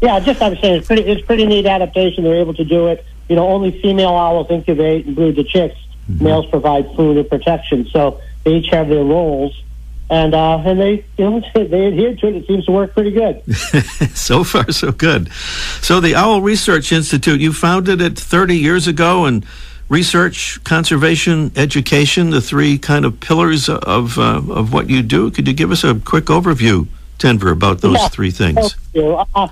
Yeah, 0.00 0.20
just 0.20 0.40
I'm 0.40 0.56
saying 0.56 0.76
it's 0.76 0.86
pretty 0.86 1.02
it's 1.02 1.24
pretty 1.26 1.46
neat 1.46 1.66
adaptation. 1.66 2.24
They're 2.24 2.36
able 2.40 2.54
to 2.54 2.64
do 2.64 2.86
it. 2.86 3.04
You 3.28 3.36
know, 3.36 3.48
only 3.48 3.80
female 3.82 4.14
owls 4.14 4.50
incubate 4.50 5.06
and 5.06 5.14
brood 5.14 5.36
the 5.36 5.44
chicks. 5.44 5.76
Males 6.08 6.46
provide 6.46 6.86
food 6.96 7.18
and 7.18 7.28
protection. 7.28 7.86
So 7.90 8.20
they 8.44 8.56
each 8.56 8.70
have 8.70 8.88
their 8.88 9.04
roles, 9.04 9.60
and 10.08 10.34
uh, 10.34 10.58
and 10.58 10.80
they 10.80 11.04
you 11.16 11.30
know 11.30 11.42
they 11.54 11.86
adhere 11.86 12.16
to 12.16 12.26
it. 12.28 12.36
It 12.36 12.46
seems 12.46 12.64
to 12.66 12.72
work 12.72 12.94
pretty 12.94 13.10
good. 13.10 13.42
so 14.14 14.44
far, 14.44 14.70
so 14.72 14.92
good. 14.92 15.30
So 15.82 16.00
the 16.00 16.14
Owl 16.14 16.40
Research 16.40 16.92
Institute, 16.92 17.40
you 17.40 17.52
founded 17.52 18.00
it 18.00 18.18
30 18.18 18.56
years 18.56 18.86
ago, 18.86 19.26
and 19.26 19.44
research, 19.88 20.62
conservation, 20.64 21.52
education, 21.56 22.30
the 22.30 22.40
three 22.40 22.78
kind 22.78 23.04
of 23.04 23.20
pillars 23.20 23.68
of 23.68 24.18
uh, 24.18 24.42
of 24.48 24.72
what 24.72 24.88
you 24.88 25.02
do. 25.02 25.30
Could 25.30 25.46
you 25.46 25.54
give 25.54 25.70
us 25.70 25.84
a 25.84 25.96
quick 25.96 26.26
overview, 26.26 26.86
Denver, 27.18 27.50
about 27.50 27.80
those 27.80 27.94
Yeah. 27.98 28.08
three 28.08 28.30
things? 28.30 28.76
Uh, 28.96 29.48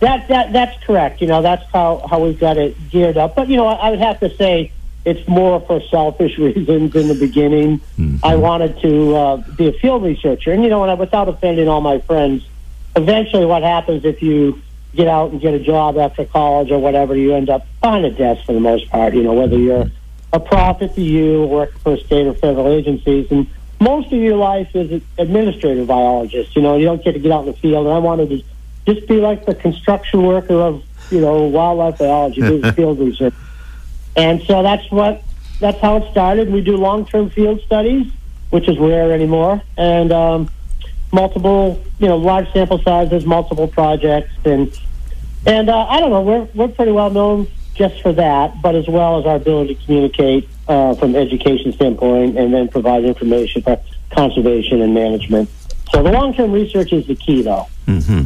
that 0.00 0.28
that 0.28 0.52
that's 0.52 0.84
correct. 0.84 1.20
You 1.20 1.26
know, 1.26 1.42
that's 1.42 1.64
how 1.72 2.06
how 2.08 2.20
we've 2.22 2.38
got 2.38 2.56
it 2.56 2.76
geared 2.90 3.16
up. 3.16 3.34
But 3.34 3.48
you 3.48 3.56
know, 3.56 3.66
I, 3.66 3.74
I 3.74 3.90
would 3.90 3.98
have 3.98 4.20
to 4.20 4.34
say 4.36 4.70
it's 5.04 5.26
more 5.28 5.60
for 5.60 5.80
selfish 5.90 6.38
reasons 6.48 6.94
in 6.94 7.08
the 7.08 7.14
beginning. 7.14 7.80
I 8.22 8.36
wanted 8.36 8.80
to 8.80 9.16
uh, 9.16 9.36
be 9.56 9.68
a 9.68 9.72
field 9.72 10.02
researcher, 10.04 10.52
and 10.52 10.62
you 10.62 10.68
know, 10.70 10.82
and 10.82 10.90
I, 10.90 10.94
without 10.94 11.28
offending 11.28 11.68
all 11.68 11.80
my 11.80 11.98
friends, 12.00 12.46
eventually, 12.96 13.46
what 13.46 13.62
happens 13.62 14.04
if 14.04 14.22
you 14.22 14.60
get 14.94 15.08
out 15.08 15.32
and 15.32 15.40
get 15.40 15.54
a 15.54 15.58
job 15.58 15.98
after 15.98 16.24
college 16.24 16.70
or 16.70 16.78
whatever, 16.78 17.14
you 17.16 17.34
end 17.34 17.50
up 17.50 17.66
behind 17.80 18.04
a 18.04 18.10
desk 18.10 18.44
for 18.46 18.52
the 18.52 18.60
most 18.60 18.88
part. 18.90 19.14
You 19.14 19.22
know, 19.22 19.34
whether 19.34 19.58
you're 19.58 19.90
a 20.32 20.40
profit 20.40 20.94
to 20.94 21.00
you, 21.00 21.44
work 21.44 21.76
for 21.80 21.96
state 21.96 22.26
or 22.26 22.34
federal 22.34 22.68
agencies, 22.68 23.30
and 23.30 23.46
most 23.80 24.12
of 24.12 24.20
your 24.20 24.36
life 24.36 24.74
is 24.74 24.90
an 24.90 25.06
administrative 25.18 25.86
biologist. 25.86 26.56
You 26.56 26.62
know, 26.62 26.76
you 26.76 26.84
don't 26.84 27.02
get 27.02 27.12
to 27.12 27.18
get 27.18 27.30
out 27.30 27.46
in 27.46 27.52
the 27.52 27.58
field. 27.58 27.86
And 27.86 27.94
I 27.94 27.98
wanted 27.98 28.30
to 28.30 28.42
just 28.92 29.06
be 29.06 29.16
like 29.16 29.46
the 29.46 29.54
construction 29.54 30.22
worker 30.22 30.54
of 30.54 30.82
you 31.10 31.20
know 31.20 31.42
wildlife 31.44 31.98
biology, 31.98 32.40
do 32.40 32.72
field 32.72 32.98
research. 32.98 33.34
And 34.16 34.42
so 34.42 34.62
that's 34.62 34.90
what 34.90 35.22
that's 35.60 35.78
how 35.78 35.98
it 35.98 36.10
started. 36.10 36.50
We 36.50 36.60
do 36.60 36.76
long 36.76 37.06
term 37.06 37.30
field 37.30 37.60
studies, 37.62 38.10
which 38.50 38.68
is 38.68 38.78
rare 38.78 39.12
anymore, 39.12 39.62
and 39.76 40.12
um, 40.12 40.50
multiple 41.12 41.82
you 41.98 42.08
know 42.08 42.16
large 42.16 42.52
sample 42.52 42.80
sizes, 42.82 43.24
multiple 43.24 43.68
projects, 43.68 44.32
and 44.44 44.76
and 45.46 45.68
uh, 45.68 45.86
I 45.86 46.00
don't 46.00 46.10
know 46.10 46.22
we're 46.22 46.48
we're 46.54 46.68
pretty 46.74 46.92
well 46.92 47.10
known 47.10 47.48
just 47.74 48.02
for 48.02 48.12
that, 48.12 48.60
but 48.60 48.74
as 48.74 48.88
well 48.88 49.20
as 49.20 49.26
our 49.26 49.36
ability 49.36 49.76
to 49.76 49.84
communicate 49.84 50.48
uh, 50.68 50.94
from 50.94 51.16
education 51.16 51.72
standpoint, 51.72 52.38
and 52.38 52.52
then 52.52 52.68
provide 52.68 53.04
information 53.04 53.62
for 53.62 53.80
conservation 54.10 54.82
and 54.82 54.94
management. 54.94 55.48
So 55.92 56.02
the 56.02 56.12
long 56.12 56.34
term 56.34 56.52
research 56.52 56.92
is 56.92 57.06
the 57.06 57.16
key, 57.16 57.42
though. 57.42 57.66
hmm 57.86 58.24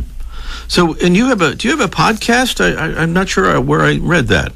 So, 0.69 0.97
and 1.03 1.17
you 1.17 1.27
have 1.27 1.41
a 1.41 1.55
do 1.55 1.69
you 1.69 1.77
have 1.77 1.89
a 1.89 1.95
podcast? 1.95 2.61
I, 2.61 3.01
I'm 3.01 3.13
not 3.13 3.29
sure 3.29 3.61
where 3.61 3.81
I 3.81 3.99
read 3.99 4.29
that. 4.29 4.53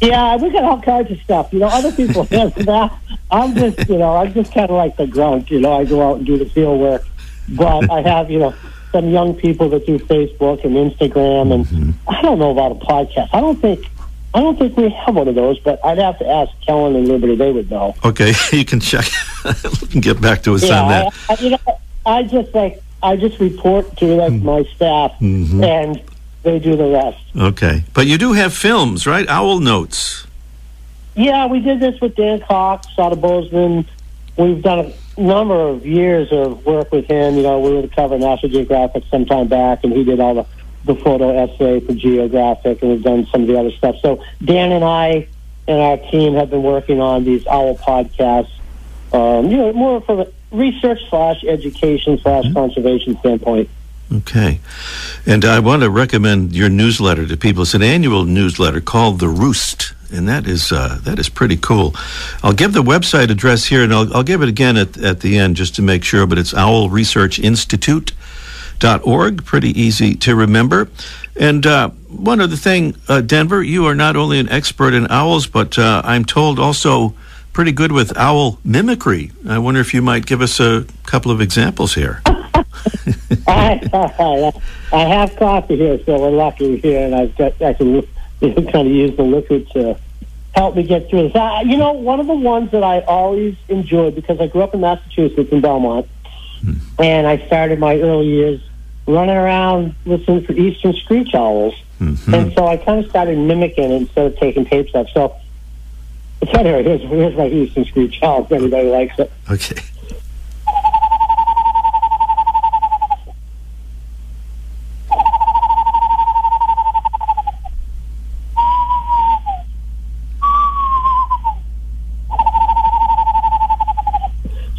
Yeah, 0.00 0.36
we 0.36 0.50
got 0.50 0.64
all 0.64 0.82
kinds 0.82 1.10
of 1.10 1.18
stuff. 1.20 1.52
You 1.52 1.60
know, 1.60 1.68
other 1.68 1.92
people 1.92 2.24
have 2.30 2.54
that. 2.66 2.98
I'm 3.30 3.54
just, 3.54 3.88
you 3.88 3.98
know, 3.98 4.16
I'm 4.16 4.32
just 4.34 4.52
kind 4.52 4.70
of 4.70 4.76
like 4.76 4.96
the 4.96 5.06
grunt. 5.06 5.50
You 5.50 5.60
know, 5.60 5.72
I 5.72 5.84
go 5.84 6.08
out 6.08 6.18
and 6.18 6.26
do 6.26 6.36
the 6.36 6.46
field 6.46 6.80
work, 6.80 7.04
but 7.50 7.90
I 7.90 8.02
have, 8.02 8.30
you 8.30 8.38
know, 8.38 8.54
some 8.92 9.08
young 9.10 9.34
people 9.34 9.68
that 9.70 9.86
do 9.86 9.98
Facebook 9.98 10.64
and 10.64 10.74
Instagram, 10.74 11.52
and 11.52 11.94
I 12.06 12.22
don't 12.22 12.38
know 12.38 12.50
about 12.50 12.72
a 12.72 12.74
podcast. 12.76 13.30
I 13.32 13.40
don't 13.40 13.60
think, 13.60 13.86
I 14.34 14.40
don't 14.40 14.58
think 14.58 14.76
we 14.76 14.90
have 14.90 15.14
one 15.14 15.28
of 15.28 15.34
those. 15.36 15.58
But 15.60 15.84
I'd 15.84 15.98
have 15.98 16.18
to 16.18 16.28
ask 16.28 16.50
Kellen 16.66 16.96
and 16.96 17.06
Liberty; 17.08 17.36
they 17.36 17.52
would 17.52 17.70
know. 17.70 17.94
Okay, 18.04 18.32
you 18.52 18.64
can 18.64 18.80
check 18.80 19.06
and 19.44 20.02
get 20.02 20.20
back 20.20 20.42
to 20.42 20.54
us 20.54 20.64
Yeah, 20.64 20.82
on 20.82 20.88
that. 20.88 21.14
I, 21.28 21.34
I, 21.34 21.36
you 21.40 21.50
know, 21.50 21.58
I 22.04 22.22
just 22.24 22.54
like 22.54 22.82
I 23.02 23.16
just 23.16 23.38
report 23.40 23.96
to 23.98 24.06
like 24.16 24.32
my 24.32 24.64
staff, 24.74 25.12
Mhm. 25.20 25.64
and 25.64 26.02
they 26.42 26.58
do 26.58 26.76
the 26.76 26.88
rest. 26.90 27.18
Okay, 27.36 27.84
but 27.94 28.06
you 28.06 28.18
do 28.18 28.32
have 28.32 28.52
films, 28.52 29.06
right? 29.06 29.26
Owl 29.28 29.60
Notes. 29.60 30.26
Yeah, 31.16 31.46
we 31.46 31.60
did 31.60 31.78
this 31.78 32.00
with 32.00 32.16
Dan 32.16 32.40
Cox 32.40 32.88
out 32.98 33.12
of 33.12 33.20
Bozeman. 33.20 33.86
We've 34.36 34.60
done 34.60 34.92
a 35.16 35.20
number 35.20 35.54
of 35.68 35.86
years 35.86 36.32
of 36.32 36.66
work 36.66 36.90
with 36.90 37.06
him. 37.06 37.36
You 37.36 37.44
know, 37.44 37.60
we 37.60 37.72
were 37.72 37.82
the 37.82 37.88
cover 37.88 38.16
of 38.16 38.20
National 38.20 38.50
Geographic 38.50 39.04
some 39.12 39.24
time 39.24 39.46
back, 39.46 39.84
and 39.84 39.92
he 39.92 40.02
did 40.02 40.18
all 40.18 40.34
the, 40.34 40.46
the 40.84 40.94
photo 40.94 41.30
essay 41.30 41.80
for 41.80 41.94
Geographic, 41.94 42.82
and 42.82 42.90
we've 42.90 43.02
done 43.02 43.26
some 43.26 43.42
of 43.42 43.48
the 43.48 43.58
other 43.58 43.70
stuff. 43.72 43.96
So 44.00 44.22
Dan 44.44 44.72
and 44.72 44.84
I 44.84 45.28
and 45.66 45.80
our 45.80 45.96
team 46.10 46.34
have 46.34 46.50
been 46.50 46.62
working 46.62 47.00
on 47.00 47.24
these 47.24 47.46
owl 47.46 47.76
podcasts. 47.76 48.50
Um, 49.12 49.50
you 49.50 49.56
know, 49.56 49.72
more 49.72 50.00
from 50.00 50.20
a 50.20 50.26
research 50.50 51.00
slash 51.08 51.44
education 51.44 52.18
slash 52.18 52.52
conservation 52.52 53.16
standpoint. 53.18 53.68
Okay. 54.12 54.60
And 55.26 55.44
I 55.44 55.60
want 55.60 55.82
to 55.82 55.90
recommend 55.90 56.54
your 56.54 56.68
newsletter 56.68 57.26
to 57.26 57.36
people. 57.36 57.62
It's 57.62 57.74
an 57.74 57.82
annual 57.82 58.24
newsletter 58.24 58.80
called 58.80 59.18
The 59.18 59.28
Roost, 59.28 59.94
and 60.12 60.28
that 60.28 60.46
is 60.46 60.70
uh, 60.70 60.98
that 61.04 61.18
is 61.18 61.28
pretty 61.28 61.56
cool. 61.56 61.94
I'll 62.42 62.52
give 62.52 62.74
the 62.74 62.82
website 62.82 63.30
address 63.30 63.64
here, 63.64 63.82
and 63.82 63.92
I'll, 63.92 64.14
I'll 64.14 64.22
give 64.22 64.42
it 64.42 64.48
again 64.48 64.76
at, 64.76 64.96
at 64.98 65.20
the 65.20 65.38
end 65.38 65.56
just 65.56 65.74
to 65.76 65.82
make 65.82 66.04
sure, 66.04 66.26
but 66.26 66.38
it's 66.38 66.52
owlresearchinstitute.org. 68.78 69.44
Pretty 69.44 69.80
easy 69.80 70.14
to 70.16 70.34
remember. 70.34 70.88
And 71.36 71.66
uh, 71.66 71.90
one 72.08 72.40
other 72.40 72.56
thing, 72.56 72.96
uh, 73.08 73.20
Denver, 73.20 73.62
you 73.62 73.86
are 73.86 73.94
not 73.94 74.16
only 74.16 74.38
an 74.38 74.48
expert 74.48 74.94
in 74.94 75.10
owls, 75.10 75.46
but 75.46 75.78
uh, 75.78 76.02
I'm 76.04 76.24
told 76.24 76.58
also 76.58 77.14
pretty 77.52 77.72
good 77.72 77.92
with 77.92 78.16
owl 78.16 78.58
mimicry. 78.64 79.32
I 79.48 79.58
wonder 79.58 79.80
if 79.80 79.94
you 79.94 80.02
might 80.02 80.26
give 80.26 80.40
us 80.40 80.60
a 80.60 80.86
couple 81.04 81.30
of 81.30 81.40
examples 81.40 81.94
here. 81.94 82.20
I, 83.46 84.52
I 84.92 84.98
have 85.00 85.36
coffee 85.36 85.76
here, 85.76 85.98
so 86.04 86.20
we're 86.20 86.30
lucky 86.30 86.78
here, 86.78 87.04
and 87.06 87.14
I've 87.14 87.36
got 87.36 87.60
I 87.62 87.72
can 87.72 87.94
you 87.94 88.08
know, 88.40 88.54
kind 88.70 88.88
of 88.88 88.92
use 88.92 89.16
the 89.16 89.22
liquid 89.22 89.68
to 89.70 89.98
help 90.54 90.76
me 90.76 90.82
get 90.82 91.08
through 91.08 91.28
this. 91.28 91.34
Uh, 91.34 91.62
you 91.64 91.76
know, 91.76 91.92
one 91.92 92.20
of 92.20 92.26
the 92.26 92.34
ones 92.34 92.70
that 92.72 92.84
I 92.84 93.00
always 93.00 93.56
enjoyed 93.68 94.14
because 94.14 94.40
I 94.40 94.46
grew 94.46 94.62
up 94.62 94.74
in 94.74 94.80
Massachusetts 94.80 95.50
in 95.50 95.60
Belmont, 95.60 96.08
and 96.98 97.26
I 97.26 97.44
started 97.46 97.78
my 97.78 97.98
early 98.00 98.26
years 98.28 98.60
running 99.06 99.36
around 99.36 99.94
listening 100.06 100.44
for 100.44 100.52
eastern 100.52 100.92
screech 100.94 101.34
owls, 101.34 101.74
Mhm. 102.00 102.32
and 102.32 102.52
so 102.54 102.66
I 102.66 102.76
kind 102.76 103.04
of 103.04 103.10
started 103.10 103.38
mimicking 103.38 103.90
instead 103.90 104.26
of 104.26 104.36
taking 104.38 104.64
tapes 104.64 104.94
of. 104.94 105.08
So, 105.10 105.34
so 106.44 106.58
anyway, 106.58 106.82
here's 106.84 107.02
here's 107.02 107.36
my 107.36 107.48
eastern 107.48 107.84
screech 107.84 108.22
owl. 108.22 108.44
If 108.44 108.52
anybody 108.52 108.88
likes 108.88 109.18
it. 109.18 109.30
Okay. 109.50 109.80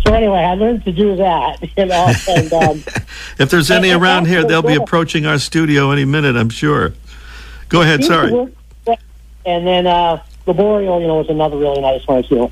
So 0.05 0.13
anyway, 0.13 0.43
I 0.55 0.57
learned 0.57 0.85
to 0.85 0.91
do 0.93 1.17
that, 1.17 1.61
you 1.77 1.85
know, 1.85 2.13
and. 2.29 2.53
Um, 2.53 2.83
If 3.37 3.49
there's 3.49 3.69
any 3.69 3.89
And- 3.89 3.95
and 3.95 4.03
around 4.03 4.27
here, 4.27 4.45
they'll 4.45 4.61
be 4.61 4.75
approaching 4.75 5.25
our 5.25 5.37
studio 5.37 5.91
any 5.91 6.05
minute, 6.05 6.37
I'm 6.37 6.49
sure. 6.49 6.93
Go 7.67 7.81
ahead. 7.81 8.01
Sorry. 8.03 8.31
And 9.45 9.67
then 9.67 9.85
uh, 9.85 10.23
the 10.45 10.53
boreal, 10.53 11.01
you 11.01 11.07
know, 11.07 11.17
was 11.17 11.29
another 11.29 11.57
really 11.57 11.81
nice 11.81 12.07
one 12.07 12.23
too. 12.23 12.49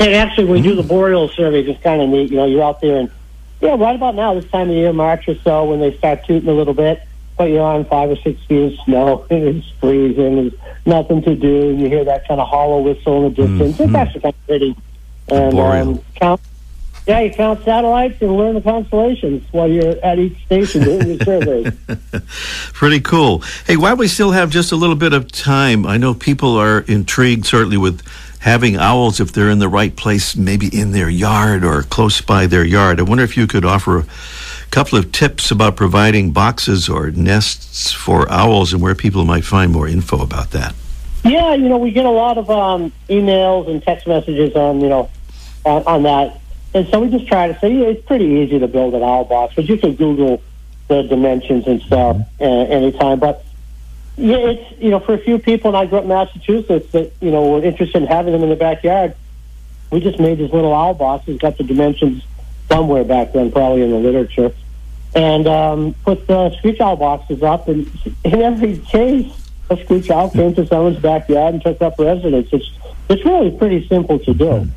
And 0.00 0.12
actually, 0.14 0.46
we 0.46 0.60
do 0.60 0.74
the 0.74 0.82
boreal 0.82 1.28
surveys. 1.28 1.68
It's 1.68 1.82
kind 1.82 2.02
of 2.02 2.08
neat. 2.08 2.30
You 2.30 2.36
know, 2.36 2.44
you're 2.46 2.62
out 2.62 2.80
there 2.80 2.96
and, 2.98 3.10
yeah, 3.64 3.76
right 3.76 3.96
about 3.96 4.14
now, 4.14 4.34
this 4.34 4.44
time 4.50 4.68
of 4.68 4.76
year, 4.76 4.92
March 4.92 5.26
or 5.26 5.36
so, 5.36 5.64
when 5.64 5.80
they 5.80 5.96
start 5.96 6.24
tooting 6.26 6.48
a 6.50 6.52
little 6.52 6.74
bit, 6.74 7.02
but 7.38 7.44
you're 7.44 7.62
on 7.62 7.86
five 7.86 8.10
or 8.10 8.16
six 8.16 8.42
feet 8.44 8.72
of 8.72 8.78
snow, 8.84 9.26
and 9.30 9.42
it's 9.42 9.68
freezing, 9.80 10.36
there's 10.36 10.52
nothing 10.84 11.22
to 11.22 11.34
do, 11.34 11.70
and 11.70 11.80
you 11.80 11.88
hear 11.88 12.04
that 12.04 12.28
kind 12.28 12.40
of 12.40 12.48
hollow 12.48 12.80
whistle 12.80 13.26
in 13.26 13.34
the 13.34 13.46
distance. 13.46 13.76
Mhm. 13.78 13.86
It's 13.86 13.94
actually 13.94 14.20
kind 14.20 14.34
of 14.34 14.46
pretty. 14.46 14.76
And 15.28 15.58
um, 15.58 16.04
count, 16.16 16.40
yeah, 17.06 17.20
you 17.20 17.30
count 17.30 17.64
satellites 17.64 18.20
and 18.20 18.36
learn 18.36 18.54
the 18.54 18.60
constellations 18.60 19.42
while 19.52 19.68
you're 19.68 19.96
at 20.04 20.18
each 20.18 20.44
station 20.44 20.84
doing 20.84 21.08
your 21.08 21.18
surveys. 21.20 21.72
Pretty 22.74 23.00
cool. 23.00 23.42
Hey, 23.66 23.78
while 23.78 23.96
we 23.96 24.06
still 24.08 24.32
have 24.32 24.50
just 24.50 24.72
a 24.72 24.76
little 24.76 24.96
bit 24.96 25.14
of 25.14 25.32
time, 25.32 25.86
I 25.86 25.96
know 25.96 26.12
people 26.12 26.56
are 26.56 26.80
intrigued 26.80 27.46
certainly 27.46 27.78
with 27.78 28.02
having 28.44 28.76
owls 28.76 29.20
if 29.20 29.32
they're 29.32 29.48
in 29.48 29.58
the 29.58 29.70
right 29.70 29.96
place, 29.96 30.36
maybe 30.36 30.68
in 30.78 30.92
their 30.92 31.08
yard 31.08 31.64
or 31.64 31.82
close 31.82 32.20
by 32.20 32.46
their 32.46 32.62
yard. 32.62 33.00
I 33.00 33.02
wonder 33.02 33.24
if 33.24 33.38
you 33.38 33.46
could 33.46 33.64
offer 33.64 34.00
a 34.00 34.06
couple 34.70 34.98
of 34.98 35.12
tips 35.12 35.50
about 35.50 35.76
providing 35.76 36.30
boxes 36.30 36.86
or 36.86 37.10
nests 37.10 37.90
for 37.90 38.30
owls 38.30 38.74
and 38.74 38.82
where 38.82 38.94
people 38.94 39.24
might 39.24 39.46
find 39.46 39.72
more 39.72 39.88
info 39.88 40.22
about 40.22 40.50
that. 40.50 40.74
Yeah, 41.24 41.54
you 41.54 41.70
know, 41.70 41.78
we 41.78 41.90
get 41.90 42.04
a 42.04 42.10
lot 42.10 42.36
of 42.36 42.50
um, 42.50 42.92
emails 43.08 43.66
and 43.66 43.82
text 43.82 44.06
messages 44.06 44.54
on, 44.54 44.82
you 44.82 44.90
know, 44.90 45.08
on, 45.64 45.82
on 45.86 46.02
that. 46.02 46.38
And 46.74 46.86
so 46.88 47.00
we 47.00 47.08
just 47.08 47.26
try 47.26 47.50
to 47.50 47.58
say, 47.60 47.72
yeah, 47.72 47.86
it's 47.86 48.04
pretty 48.04 48.26
easy 48.26 48.58
to 48.58 48.68
build 48.68 48.94
an 48.94 49.02
owl 49.02 49.24
box, 49.24 49.54
but 49.54 49.66
you 49.70 49.78
can 49.78 49.94
Google 49.94 50.42
the 50.88 51.02
dimensions 51.04 51.66
and 51.66 51.80
stuff 51.80 52.18
uh, 52.42 52.44
anytime. 52.44 53.20
But 53.20 53.42
yeah, 54.16 54.36
it's, 54.36 54.80
you 54.80 54.90
know, 54.90 55.00
for 55.00 55.14
a 55.14 55.18
few 55.18 55.38
people, 55.38 55.70
and 55.70 55.76
I 55.76 55.86
grew 55.86 55.98
up 55.98 56.04
in 56.04 56.08
Massachusetts 56.08 56.92
that, 56.92 57.12
you 57.20 57.30
know, 57.30 57.50
were 57.50 57.64
interested 57.64 58.02
in 58.02 58.08
having 58.08 58.32
them 58.32 58.42
in 58.42 58.50
the 58.50 58.56
backyard, 58.56 59.14
we 59.90 60.00
just 60.00 60.18
made 60.18 60.38
these 60.38 60.52
little 60.52 60.72
owl 60.72 60.94
boxes, 60.94 61.38
got 61.38 61.58
the 61.58 61.64
dimensions 61.64 62.22
somewhere 62.68 63.04
back 63.04 63.32
then, 63.32 63.50
probably 63.50 63.82
in 63.82 63.90
the 63.90 63.98
literature, 63.98 64.52
and 65.14 65.46
um, 65.46 65.94
put 66.04 66.26
the 66.26 66.56
screech 66.58 66.80
owl 66.80 66.96
boxes 66.96 67.42
up. 67.42 67.68
And 67.68 67.90
in 68.24 68.42
every 68.42 68.78
case, 68.78 69.32
a 69.70 69.76
screech 69.82 70.10
owl 70.10 70.30
came 70.30 70.54
to 70.54 70.66
someone's 70.66 70.98
backyard 70.98 71.54
and 71.54 71.62
took 71.62 71.80
up 71.82 71.98
residence. 71.98 72.48
It's 72.52 72.70
it's 73.08 73.24
really 73.24 73.50
pretty 73.50 73.86
simple 73.86 74.18
to 74.20 74.34
do. 74.34 74.50
And 74.50 74.72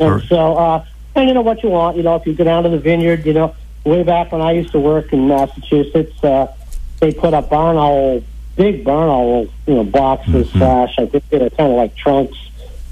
Alright. 0.00 0.28
so, 0.28 0.56
uh, 0.56 0.84
and 1.14 1.28
you 1.28 1.34
know 1.34 1.40
what 1.40 1.62
you 1.62 1.70
want. 1.70 1.96
You 1.96 2.02
know, 2.02 2.16
if 2.16 2.26
you 2.26 2.34
go 2.34 2.44
down 2.44 2.64
to 2.64 2.68
the 2.68 2.78
vineyard, 2.78 3.24
you 3.24 3.32
know, 3.32 3.54
way 3.84 4.02
back 4.02 4.32
when 4.32 4.42
I 4.42 4.52
used 4.52 4.72
to 4.72 4.78
work 4.78 5.12
in 5.12 5.28
Massachusetts, 5.28 6.22
uh, 6.22 6.54
they 7.00 7.12
put 7.12 7.32
up 7.32 7.48
barn 7.48 7.76
owl, 7.76 8.22
big 8.56 8.84
barn 8.84 9.08
owl, 9.08 9.46
you 9.66 9.74
know, 9.74 9.84
boxes 9.84 10.50
slash. 10.50 10.98
I 10.98 11.06
think 11.06 11.28
they 11.28 11.38
were 11.38 11.50
kind 11.50 11.70
of 11.70 11.76
like 11.76 11.94
trunks, 11.96 12.38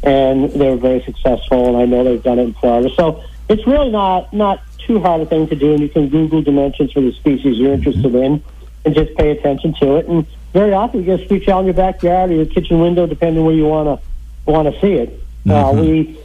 and 0.02 0.50
they 0.50 0.71
were 0.71 0.76
very 0.76 1.02
successful. 1.02 1.68
And 1.68 1.76
I 1.76 1.87
know 1.87 2.04
they've 2.04 2.23
done 2.23 2.38
it 2.38 2.42
in 2.42 2.54
Florida. 2.54 2.90
So 2.94 3.25
it's 3.49 3.66
really 3.66 3.90
not 3.90 4.33
not 4.33 4.61
too 4.78 5.00
hard 5.00 5.23
a 5.23 5.26
thing 5.26 5.49
to 5.49 5.56
do, 5.56 5.73
and 5.73 5.80
you 5.80 5.88
can 5.88 6.09
Google 6.09 6.42
dimensions 6.42 6.92
for 6.92 7.00
the 7.00 7.12
species 7.12 7.56
you're 7.56 7.73
interested 7.73 8.04
mm-hmm. 8.04 8.16
in, 8.16 8.44
and 8.85 8.94
just 8.94 9.14
pay 9.16 9.30
attention 9.30 9.75
to 9.80 9.97
it. 9.97 10.06
And 10.06 10.26
very 10.52 10.73
often 10.73 11.00
you 11.00 11.06
get 11.06 11.21
a 11.21 11.25
screech 11.25 11.49
owl 11.49 11.61
in 11.61 11.66
your 11.66 11.75
backyard 11.75 12.30
or 12.30 12.35
your 12.35 12.46
kitchen 12.46 12.81
window, 12.81 13.07
depending 13.07 13.44
where 13.44 13.55
you 13.55 13.66
want 13.66 14.00
to 14.00 14.50
want 14.50 14.72
to 14.72 14.81
see 14.81 14.92
it. 14.92 15.20
Uh, 15.46 15.50
mm-hmm. 15.50 15.81
we 15.81 16.20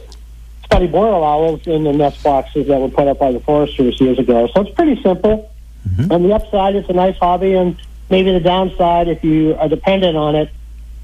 study 0.64 0.86
boreal 0.86 1.24
owls 1.24 1.66
in 1.66 1.84
the 1.84 1.92
nest 1.92 2.22
boxes 2.22 2.68
that 2.68 2.78
were 2.78 2.88
put 2.88 3.08
up 3.08 3.18
by 3.18 3.32
the 3.32 3.40
Forest 3.40 3.76
Service 3.76 4.00
years 4.00 4.18
ago. 4.18 4.48
So 4.54 4.62
it's 4.62 4.74
pretty 4.74 5.02
simple. 5.02 5.50
Mm-hmm. 5.88 6.12
On 6.12 6.22
the 6.22 6.32
upside, 6.32 6.76
it's 6.76 6.88
a 6.88 6.92
nice 6.92 7.16
hobby, 7.16 7.54
and 7.54 7.76
maybe 8.10 8.32
the 8.32 8.40
downside, 8.40 9.08
if 9.08 9.22
you 9.24 9.54
are 9.54 9.68
dependent 9.68 10.16
on 10.16 10.34
it, 10.34 10.50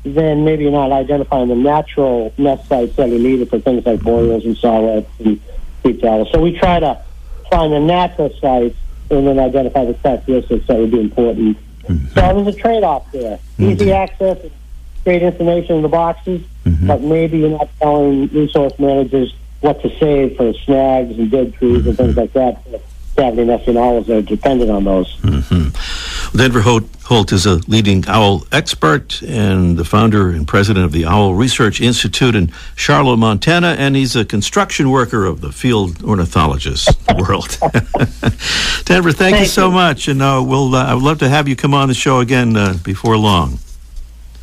then 0.04 0.44
maybe 0.44 0.64
you're 0.64 0.72
not 0.72 0.92
identifying 0.92 1.48
the 1.48 1.54
natural 1.54 2.32
nest 2.38 2.68
sites 2.68 2.94
that 2.96 3.08
are 3.08 3.18
needed 3.18 3.48
for 3.48 3.58
things 3.58 3.84
like 3.86 4.00
boreals 4.00 4.44
and 4.44 4.56
saw-whets 4.56 5.10
and 5.18 5.40
screech 5.80 6.04
owls. 6.04 6.30
So 6.30 6.40
we 6.40 6.56
try 6.56 6.78
to 6.78 7.02
find 7.50 7.72
the 7.72 7.80
natural 7.80 8.30
sites 8.40 8.76
and 9.10 9.26
then 9.26 9.38
identify 9.38 9.84
the 9.84 9.94
characteristics 9.94 10.66
that 10.66 10.78
would 10.78 10.90
be 10.90 11.00
important. 11.00 11.58
Mm-hmm. 11.84 12.06
So 12.08 12.42
there's 12.42 12.54
a 12.54 12.58
trade-off 12.58 13.10
there. 13.12 13.36
Mm-hmm. 13.36 13.64
Easy 13.64 13.92
access, 13.92 14.38
great 15.04 15.22
information 15.22 15.76
in 15.76 15.82
the 15.82 15.88
boxes, 15.88 16.42
mm-hmm. 16.64 16.86
but 16.86 17.00
maybe 17.00 17.38
you're 17.38 17.50
not 17.50 17.68
telling 17.78 18.26
resource 18.28 18.78
managers 18.78 19.34
what 19.60 19.80
to 19.82 19.88
save 19.98 20.36
for 20.36 20.52
snags 20.52 21.18
and 21.18 21.30
dead 21.30 21.54
trees 21.54 21.86
and 21.86 21.96
things 21.96 22.16
like 22.16 22.32
that. 22.32 22.62
The 23.16 23.32
nesting 23.32 23.78
owls 23.78 24.06
that 24.08 24.18
are 24.18 24.22
dependent 24.22 24.70
on 24.70 24.84
those. 24.84 25.16
Denver 26.34 26.60
Holt, 26.60 26.84
Holt 27.04 27.32
is 27.32 27.46
a 27.46 27.56
leading 27.68 28.04
owl 28.08 28.46
expert 28.52 29.22
and 29.22 29.76
the 29.76 29.84
founder 29.84 30.30
and 30.30 30.46
president 30.46 30.84
of 30.84 30.92
the 30.92 31.04
Owl 31.06 31.34
Research 31.34 31.80
Institute 31.80 32.34
in 32.34 32.48
Charlo, 32.76 33.16
Montana, 33.18 33.76
and 33.78 33.96
he's 33.96 34.16
a 34.16 34.24
construction 34.24 34.90
worker 34.90 35.24
of 35.24 35.40
the 35.40 35.52
field 35.52 36.02
ornithologist 36.02 36.88
world. 37.16 37.58
Denver, 38.84 39.12
thank, 39.12 39.38
you 39.38 39.46
so 39.46 39.66
you. 39.68 39.72
much, 39.74 40.08
and 40.08 40.20
uh, 40.22 40.42
we'll 40.44 40.74
uh, 40.74 40.84
I 40.86 40.94
would 40.94 41.02
love 41.02 41.18
to 41.20 41.28
have 41.28 41.48
you 41.48 41.56
come 41.56 41.74
on 41.74 41.88
the 41.88 41.94
show 41.94 42.20
again 42.20 42.56
uh, 42.56 42.76
before 42.82 43.16
long. 43.16 43.58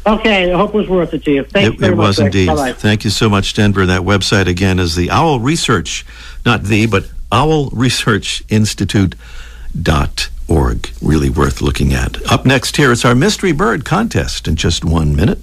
Okay, 0.06 0.52
I 0.52 0.58
hope 0.58 0.72
it 0.72 0.78
was 0.78 0.90
worth 0.90 1.14
it 1.14 1.24
to 1.26 1.32
you. 1.32 1.44
Thanks 1.46 1.76
It, 1.76 1.80
very 1.80 1.94
it 1.94 1.96
much. 1.96 2.08
was 2.08 2.20
indeed. 2.20 2.48
Bye-bye. 2.48 2.74
Thank 2.74 3.06
you 3.06 3.10
so 3.10 3.30
much, 3.30 3.54
Denver. 3.54 3.86
That 3.86 4.02
website 4.02 4.48
again 4.48 4.78
is 4.80 4.96
the 4.96 5.10
Owl 5.12 5.40
Research, 5.40 6.06
not 6.46 6.64
the, 6.64 6.88
but 6.88 7.10
Owl 7.32 7.70
Research 7.70 8.44
Institute 8.50 9.16
dot 9.82 10.30
org. 10.48 10.90
Really 11.02 11.30
worth 11.30 11.62
looking 11.62 11.94
at. 11.94 12.32
Up 12.32 12.46
next 12.46 12.78
here, 12.78 12.92
it's 12.92 13.06
our 13.06 13.16
mystery 13.16 13.52
bird 13.52 13.86
contest 13.86 14.48
in 14.48 14.56
just 14.56 14.86
one 14.86 15.16
minute. 15.16 15.40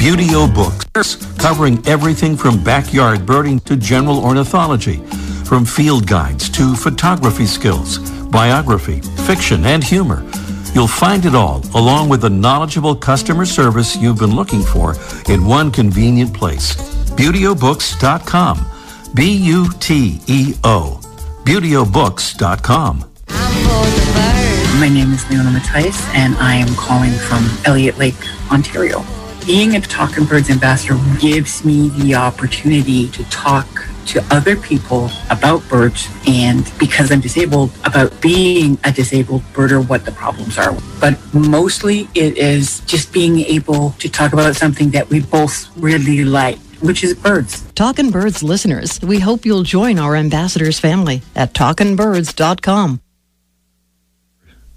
Buteo 0.00 0.52
Books, 0.52 1.16
covering 1.36 1.86
everything 1.86 2.36
from 2.36 2.64
backyard 2.64 3.26
birding 3.26 3.60
to 3.60 3.76
general 3.76 4.24
ornithology, 4.24 4.96
from 5.44 5.66
field 5.66 6.06
guides 6.06 6.48
to 6.50 6.74
photography 6.74 7.44
skills, 7.44 7.98
biography, 8.30 9.00
fiction, 9.26 9.66
and 9.66 9.84
humor. 9.84 10.24
You'll 10.74 10.88
find 10.88 11.26
it 11.26 11.34
all, 11.34 11.62
along 11.74 12.08
with 12.08 12.22
the 12.22 12.30
knowledgeable 12.30 12.94
customer 12.94 13.44
service 13.44 13.96
you've 13.96 14.18
been 14.18 14.34
looking 14.34 14.62
for, 14.62 14.94
in 15.28 15.44
one 15.44 15.70
convenient 15.70 16.32
place. 16.32 16.76
ButeoBooks.com. 17.10 18.66
B 19.14 19.32
U 19.32 19.68
T 19.80 20.20
E 20.28 20.54
O. 20.64 21.00
ButeoBooks.com. 21.44 23.09
My 24.80 24.88
name 24.88 25.12
is 25.12 25.28
Leona 25.28 25.50
Mattias, 25.50 26.02
and 26.14 26.34
I 26.36 26.54
am 26.54 26.74
calling 26.74 27.12
from 27.12 27.46
Elliott 27.66 27.98
Lake, 27.98 28.16
Ontario. 28.50 29.04
Being 29.44 29.76
a 29.76 29.80
Talkin' 29.80 30.24
Birds 30.24 30.48
ambassador 30.48 30.98
gives 31.18 31.64
me 31.64 31.90
the 31.90 32.14
opportunity 32.14 33.08
to 33.08 33.22
talk 33.30 33.66
to 34.06 34.24
other 34.30 34.56
people 34.56 35.10
about 35.28 35.66
birds 35.68 36.08
and 36.26 36.70
because 36.78 37.12
I'm 37.12 37.20
disabled, 37.20 37.70
about 37.84 38.20
being 38.22 38.78
a 38.84 38.90
disabled 38.90 39.42
birder, 39.52 39.86
what 39.86 40.04
the 40.06 40.12
problems 40.12 40.56
are. 40.56 40.74
But 40.98 41.18
mostly 41.34 42.08
it 42.14 42.38
is 42.38 42.80
just 42.80 43.12
being 43.12 43.40
able 43.40 43.90
to 43.98 44.08
talk 44.08 44.32
about 44.32 44.56
something 44.56 44.90
that 44.92 45.10
we 45.10 45.20
both 45.20 45.68
really 45.76 46.24
like, 46.24 46.58
which 46.80 47.04
is 47.04 47.14
birds. 47.14 47.70
Talkin' 47.74 48.10
Birds 48.10 48.42
listeners, 48.42 48.98
we 49.02 49.20
hope 49.20 49.44
you'll 49.44 49.62
join 49.62 49.98
our 49.98 50.16
ambassadors 50.16 50.80
family 50.80 51.22
at 51.36 51.52
talkinbirds.com. 51.52 53.00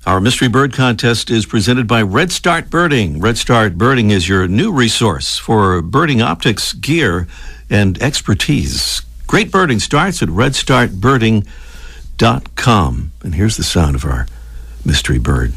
Our 0.05 0.19
Mystery 0.19 0.49
Bird 0.49 0.73
Contest 0.73 1.29
is 1.29 1.45
presented 1.45 1.87
by 1.87 2.01
Red 2.01 2.33
Start 2.33 2.69
Birding. 2.69 3.21
Red 3.21 3.37
Start 3.37 3.77
Birding 3.77 4.11
is 4.11 4.27
your 4.27 4.49
new 4.49 4.69
resource 4.69 5.37
for 5.37 5.81
birding 5.81 6.21
optics, 6.21 6.73
gear, 6.73 7.25
and 7.69 7.97
expertise. 8.01 9.01
Great 9.27 9.49
birding 9.49 9.79
starts 9.79 10.21
at 10.21 10.27
redstartbirding.com. 10.27 13.11
And 13.23 13.35
here's 13.35 13.55
the 13.55 13.63
sound 13.63 13.95
of 13.95 14.03
our 14.03 14.27
mystery 14.83 15.19
bird. 15.19 15.53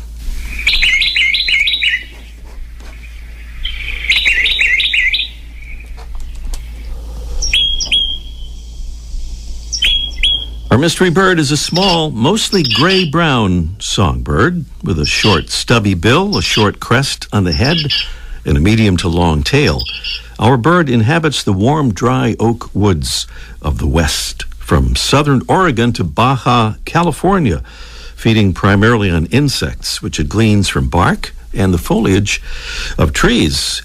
Our 10.76 10.82
mystery 10.82 11.08
bird 11.08 11.38
is 11.38 11.50
a 11.50 11.56
small, 11.56 12.10
mostly 12.10 12.62
gray 12.62 13.08
brown 13.08 13.76
songbird 13.78 14.66
with 14.84 14.98
a 14.98 15.06
short, 15.06 15.48
stubby 15.48 15.94
bill, 15.94 16.36
a 16.36 16.42
short 16.42 16.80
crest 16.80 17.26
on 17.32 17.44
the 17.44 17.54
head, 17.54 17.78
and 18.44 18.58
a 18.58 18.60
medium 18.60 18.98
to 18.98 19.08
long 19.08 19.42
tail. 19.42 19.80
Our 20.38 20.58
bird 20.58 20.90
inhabits 20.90 21.42
the 21.42 21.54
warm, 21.54 21.94
dry 21.94 22.36
oak 22.38 22.74
woods 22.74 23.26
of 23.62 23.78
the 23.78 23.86
West, 23.86 24.42
from 24.58 24.96
southern 24.96 25.40
Oregon 25.48 25.94
to 25.94 26.04
Baja, 26.04 26.74
California, 26.84 27.60
feeding 28.14 28.52
primarily 28.52 29.10
on 29.10 29.24
insects, 29.28 30.02
which 30.02 30.20
it 30.20 30.28
gleans 30.28 30.68
from 30.68 30.90
bark 30.90 31.32
and 31.54 31.72
the 31.72 31.78
foliage 31.78 32.42
of 32.98 33.14
trees. 33.14 33.80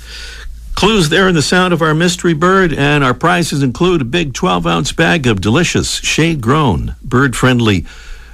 Clues 0.82 1.10
there 1.10 1.28
in 1.28 1.36
the 1.36 1.44
sound 1.44 1.76
of 1.76 1.84
our 1.84 1.94
mystery 1.94 2.34
bird, 2.34 2.74
and 2.74 3.04
our 3.04 3.14
prizes 3.14 3.62
include 3.62 4.02
a 4.02 4.04
big 4.04 4.34
12 4.34 4.66
ounce 4.66 4.92
bag 4.92 5.28
of 5.28 5.40
delicious, 5.40 5.98
shade 5.98 6.42
grown, 6.42 6.96
bird 7.04 7.36
friendly 7.36 7.86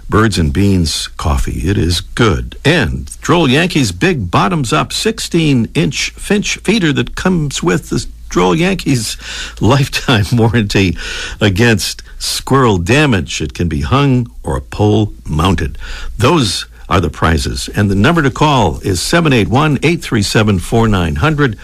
Birds 0.10 0.38
and 0.38 0.54
Beans 0.54 1.08
coffee. 1.08 1.68
It 1.70 1.78
is 1.78 2.00
good. 2.00 2.58
And 2.64 3.08
Droll 3.20 3.50
Yankees 3.50 3.92
big 3.92 4.32
bottoms 4.32 4.72
up 4.72 4.94
16 4.94 5.72
inch 5.74 6.12
Finch 6.12 6.56
feeder 6.60 6.94
that 6.94 7.18
comes 7.18 7.62
with 7.62 7.90
the 7.90 8.08
Droll 8.30 8.56
Yankees 8.56 9.18
lifetime 9.62 10.24
warranty 10.32 10.96
against 11.42 12.02
squirrel 12.18 12.78
damage. 12.78 13.42
It 13.42 13.56
can 13.56 13.68
be 13.68 13.82
hung 13.82 14.32
or 14.44 14.62
pole 14.62 15.14
mounted. 15.26 15.78
Those 16.18 16.66
are 16.88 17.02
the 17.02 17.10
prizes. 17.10 17.68
And 17.76 17.92
the 17.92 17.96
number 17.96 18.22
to 18.22 18.32
call 18.32 18.80
is 18.80 19.02
781 19.02 19.80
837 19.84 20.60
4900. 20.60 21.60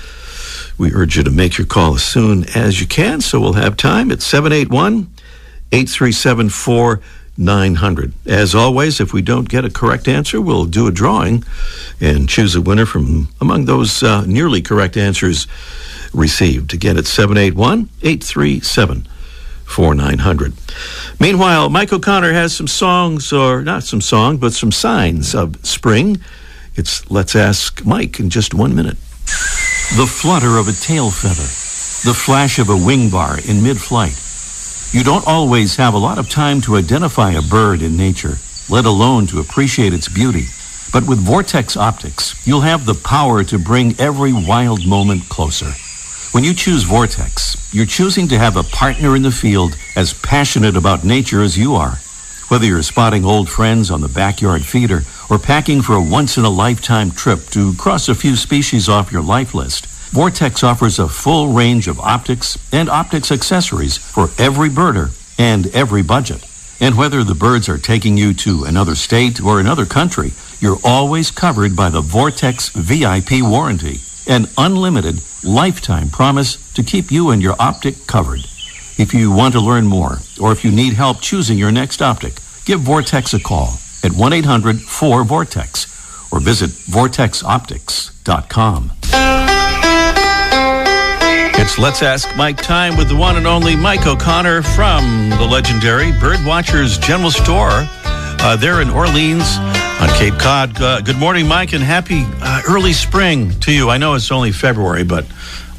We 0.77 0.93
urge 0.93 1.17
you 1.17 1.23
to 1.23 1.31
make 1.31 1.57
your 1.57 1.67
call 1.67 1.95
as 1.95 2.03
soon 2.03 2.45
as 2.55 2.81
you 2.81 2.87
can, 2.87 3.21
so 3.21 3.39
we'll 3.39 3.53
have 3.53 3.77
time. 3.77 4.11
It's 4.11 4.25
781 4.25 5.11
837 5.71 6.49
4900. 6.49 8.13
As 8.25 8.55
always, 8.55 8.99
if 8.99 9.13
we 9.13 9.21
don't 9.21 9.49
get 9.49 9.65
a 9.65 9.69
correct 9.69 10.07
answer, 10.07 10.41
we'll 10.41 10.65
do 10.65 10.87
a 10.87 10.91
drawing 10.91 11.43
and 11.99 12.27
choose 12.27 12.55
a 12.55 12.61
winner 12.61 12.85
from 12.85 13.29
among 13.39 13.65
those 13.65 14.01
uh, 14.01 14.25
nearly 14.25 14.61
correct 14.61 14.97
answers 14.97 15.47
received. 16.13 16.73
Again, 16.73 16.97
it's 16.97 17.09
781 17.09 17.89
837 18.01 19.07
4900. 19.65 20.53
Meanwhile, 21.19 21.69
Mike 21.69 21.93
O'Connor 21.93 22.33
has 22.33 22.55
some 22.55 22.67
songs, 22.67 23.31
or 23.31 23.63
not 23.63 23.83
some 23.83 24.01
song, 24.01 24.37
but 24.37 24.53
some 24.53 24.71
signs 24.71 25.33
of 25.33 25.63
spring. 25.65 26.19
It's 26.75 27.09
Let's 27.09 27.35
Ask 27.35 27.85
Mike 27.85 28.19
in 28.19 28.29
just 28.29 28.53
one 28.53 28.75
minute. 28.75 28.97
The 29.91 30.07
flutter 30.07 30.57
of 30.57 30.67
a 30.67 30.73
tail 30.73 31.11
feather, 31.11 31.43
the 32.09 32.17
flash 32.17 32.57
of 32.57 32.69
a 32.69 32.75
wing 32.75 33.11
bar 33.11 33.37
in 33.47 33.61
mid 33.61 33.79
flight. 33.79 34.17
You 34.91 35.03
don't 35.03 35.27
always 35.27 35.75
have 35.75 35.93
a 35.93 35.99
lot 35.99 36.17
of 36.17 36.31
time 36.31 36.61
to 36.61 36.77
identify 36.77 37.33
a 37.33 37.43
bird 37.43 37.83
in 37.83 37.95
nature, 37.95 38.39
let 38.69 38.85
alone 38.85 39.27
to 39.27 39.39
appreciate 39.39 39.93
its 39.93 40.09
beauty. 40.09 40.45
But 40.91 41.05
with 41.05 41.19
Vortex 41.19 41.77
Optics, 41.77 42.33
you'll 42.47 42.61
have 42.61 42.87
the 42.87 42.95
power 42.95 43.43
to 43.43 43.59
bring 43.59 43.93
every 43.99 44.33
wild 44.33 44.87
moment 44.87 45.29
closer. 45.29 45.73
When 46.31 46.43
you 46.43 46.55
choose 46.55 46.81
Vortex, 46.81 47.55
you're 47.71 47.85
choosing 47.85 48.27
to 48.29 48.39
have 48.39 48.57
a 48.57 48.63
partner 48.63 49.15
in 49.15 49.21
the 49.21 49.31
field 49.31 49.77
as 49.95 50.15
passionate 50.15 50.75
about 50.75 51.03
nature 51.03 51.43
as 51.43 51.55
you 51.55 51.75
are. 51.75 51.99
Whether 52.47 52.65
you're 52.65 52.81
spotting 52.81 53.25
old 53.25 53.47
friends 53.47 53.91
on 53.91 54.01
the 54.01 54.09
backyard 54.09 54.65
feeder 54.65 55.03
or 55.29 55.39
packing 55.39 55.81
for 55.81 55.95
a 55.95 56.01
once 56.01 56.37
in 56.37 56.45
a 56.45 56.49
lifetime 56.49 57.11
trip 57.11 57.39
to 57.47 57.73
cross 57.75 58.09
a 58.09 58.15
few 58.15 58.35
species 58.35 58.89
off 58.89 59.11
your 59.11 59.21
life 59.21 59.53
list, 59.53 59.87
Vortex 60.13 60.63
offers 60.63 60.99
a 60.99 61.07
full 61.07 61.53
range 61.53 61.87
of 61.87 61.99
optics 61.99 62.57
and 62.71 62.89
optics 62.89 63.31
accessories 63.31 63.97
for 63.97 64.29
every 64.37 64.69
birder 64.69 65.09
and 65.39 65.67
every 65.75 66.03
budget. 66.03 66.45
And 66.79 66.97
whether 66.97 67.23
the 67.23 67.35
birds 67.35 67.67
are 67.69 67.77
taking 67.77 68.17
you 68.17 68.33
to 68.35 68.65
another 68.65 68.95
state 68.95 69.41
or 69.41 69.59
another 69.59 69.85
country, 69.85 70.33
you're 70.59 70.77
always 70.83 71.31
covered 71.31 71.75
by 71.75 71.89
the 71.89 72.01
Vortex 72.01 72.69
VIP 72.69 73.41
warranty, 73.41 74.01
an 74.27 74.47
unlimited 74.57 75.19
lifetime 75.43 76.09
promise 76.09 76.57
to 76.73 76.83
keep 76.83 77.11
you 77.11 77.31
and 77.31 77.41
your 77.41 77.55
optic 77.59 78.05
covered. 78.05 78.41
If 78.97 79.13
you 79.13 79.31
want 79.31 79.53
to 79.53 79.59
learn 79.59 79.85
more 79.85 80.19
or 80.39 80.51
if 80.51 80.63
you 80.63 80.71
need 80.71 80.93
help 80.93 81.21
choosing 81.21 81.57
your 81.57 81.71
next 81.71 82.01
optic, 82.01 82.35
give 82.65 82.81
Vortex 82.81 83.33
a 83.33 83.39
call 83.39 83.79
at 84.03 84.11
1 84.11 84.33
800 84.33 84.81
4 84.81 85.23
Vortex 85.23 85.87
or 86.31 86.39
visit 86.39 86.69
vortexoptics.com. 86.69 88.91
It's 91.55 91.77
Let's 91.79 92.01
Ask 92.03 92.35
Mike 92.35 92.57
time 92.57 92.97
with 92.97 93.07
the 93.07 93.15
one 93.15 93.37
and 93.37 93.47
only 93.47 93.75
Mike 93.75 94.05
O'Connor 94.05 94.61
from 94.63 95.29
the 95.29 95.47
legendary 95.49 96.11
Birdwatchers 96.11 97.01
General 97.01 97.31
Store. 97.31 97.87
Uh, 98.45 98.57
there 98.57 98.81
in 98.81 98.89
Orleans 98.89 99.55
on 100.01 100.09
Cape 100.17 100.37
Cod. 100.37 100.81
Uh, 100.81 100.99
good 100.99 101.17
morning, 101.17 101.47
Mike, 101.47 101.71
and 101.71 101.81
happy 101.83 102.25
uh, 102.41 102.61
early 102.67 102.91
spring 102.91 103.57
to 103.61 103.71
you. 103.71 103.89
I 103.89 103.97
know 103.97 104.15
it's 104.15 104.29
only 104.31 104.51
February, 104.51 105.05
but 105.05 105.25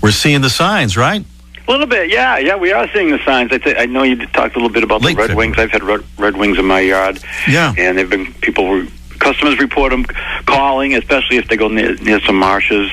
we're 0.01 0.13
seeing 0.13 0.41
the 0.41 0.49
signs, 0.49 0.97
right? 0.97 1.27
A 1.67 1.71
little 1.71 1.87
bit, 1.87 2.11
yeah, 2.11 2.37
yeah. 2.39 2.57
We 2.57 2.73
are 2.73 2.89
seeing 2.93 3.11
the 3.11 3.19
signs. 3.25 3.51
I, 3.53 3.59
th- 3.59 3.77
I 3.79 3.87
know 3.87 4.03
you 4.03 4.17
talked 4.27 4.55
a 4.55 4.59
little 4.59 4.73
bit 4.73 4.83
about 4.85 5.03
Late 5.03 5.17
the 5.17 5.29
red 5.29 5.37
wings. 5.37 5.59
I've 5.59 5.71
had 5.71 5.83
red, 5.83 6.05
red 6.19 6.37
wings 6.37 6.59
in 6.59 6.67
my 6.67 6.81
yard. 6.81 7.21
Yeah. 7.49 7.73
and 7.79 7.97
they've 7.97 8.09
been 8.09 8.33
people 8.35 8.69
were 8.69 8.87
customers 9.19 9.59
report 9.59 9.91
them 9.91 10.05
calling, 10.45 10.95
especially 10.95 11.39
if 11.39 11.49
they 11.49 11.57
go 11.57 11.69
near, 11.69 11.97
near 11.97 12.21
some 12.21 12.37
marshes. 12.37 12.91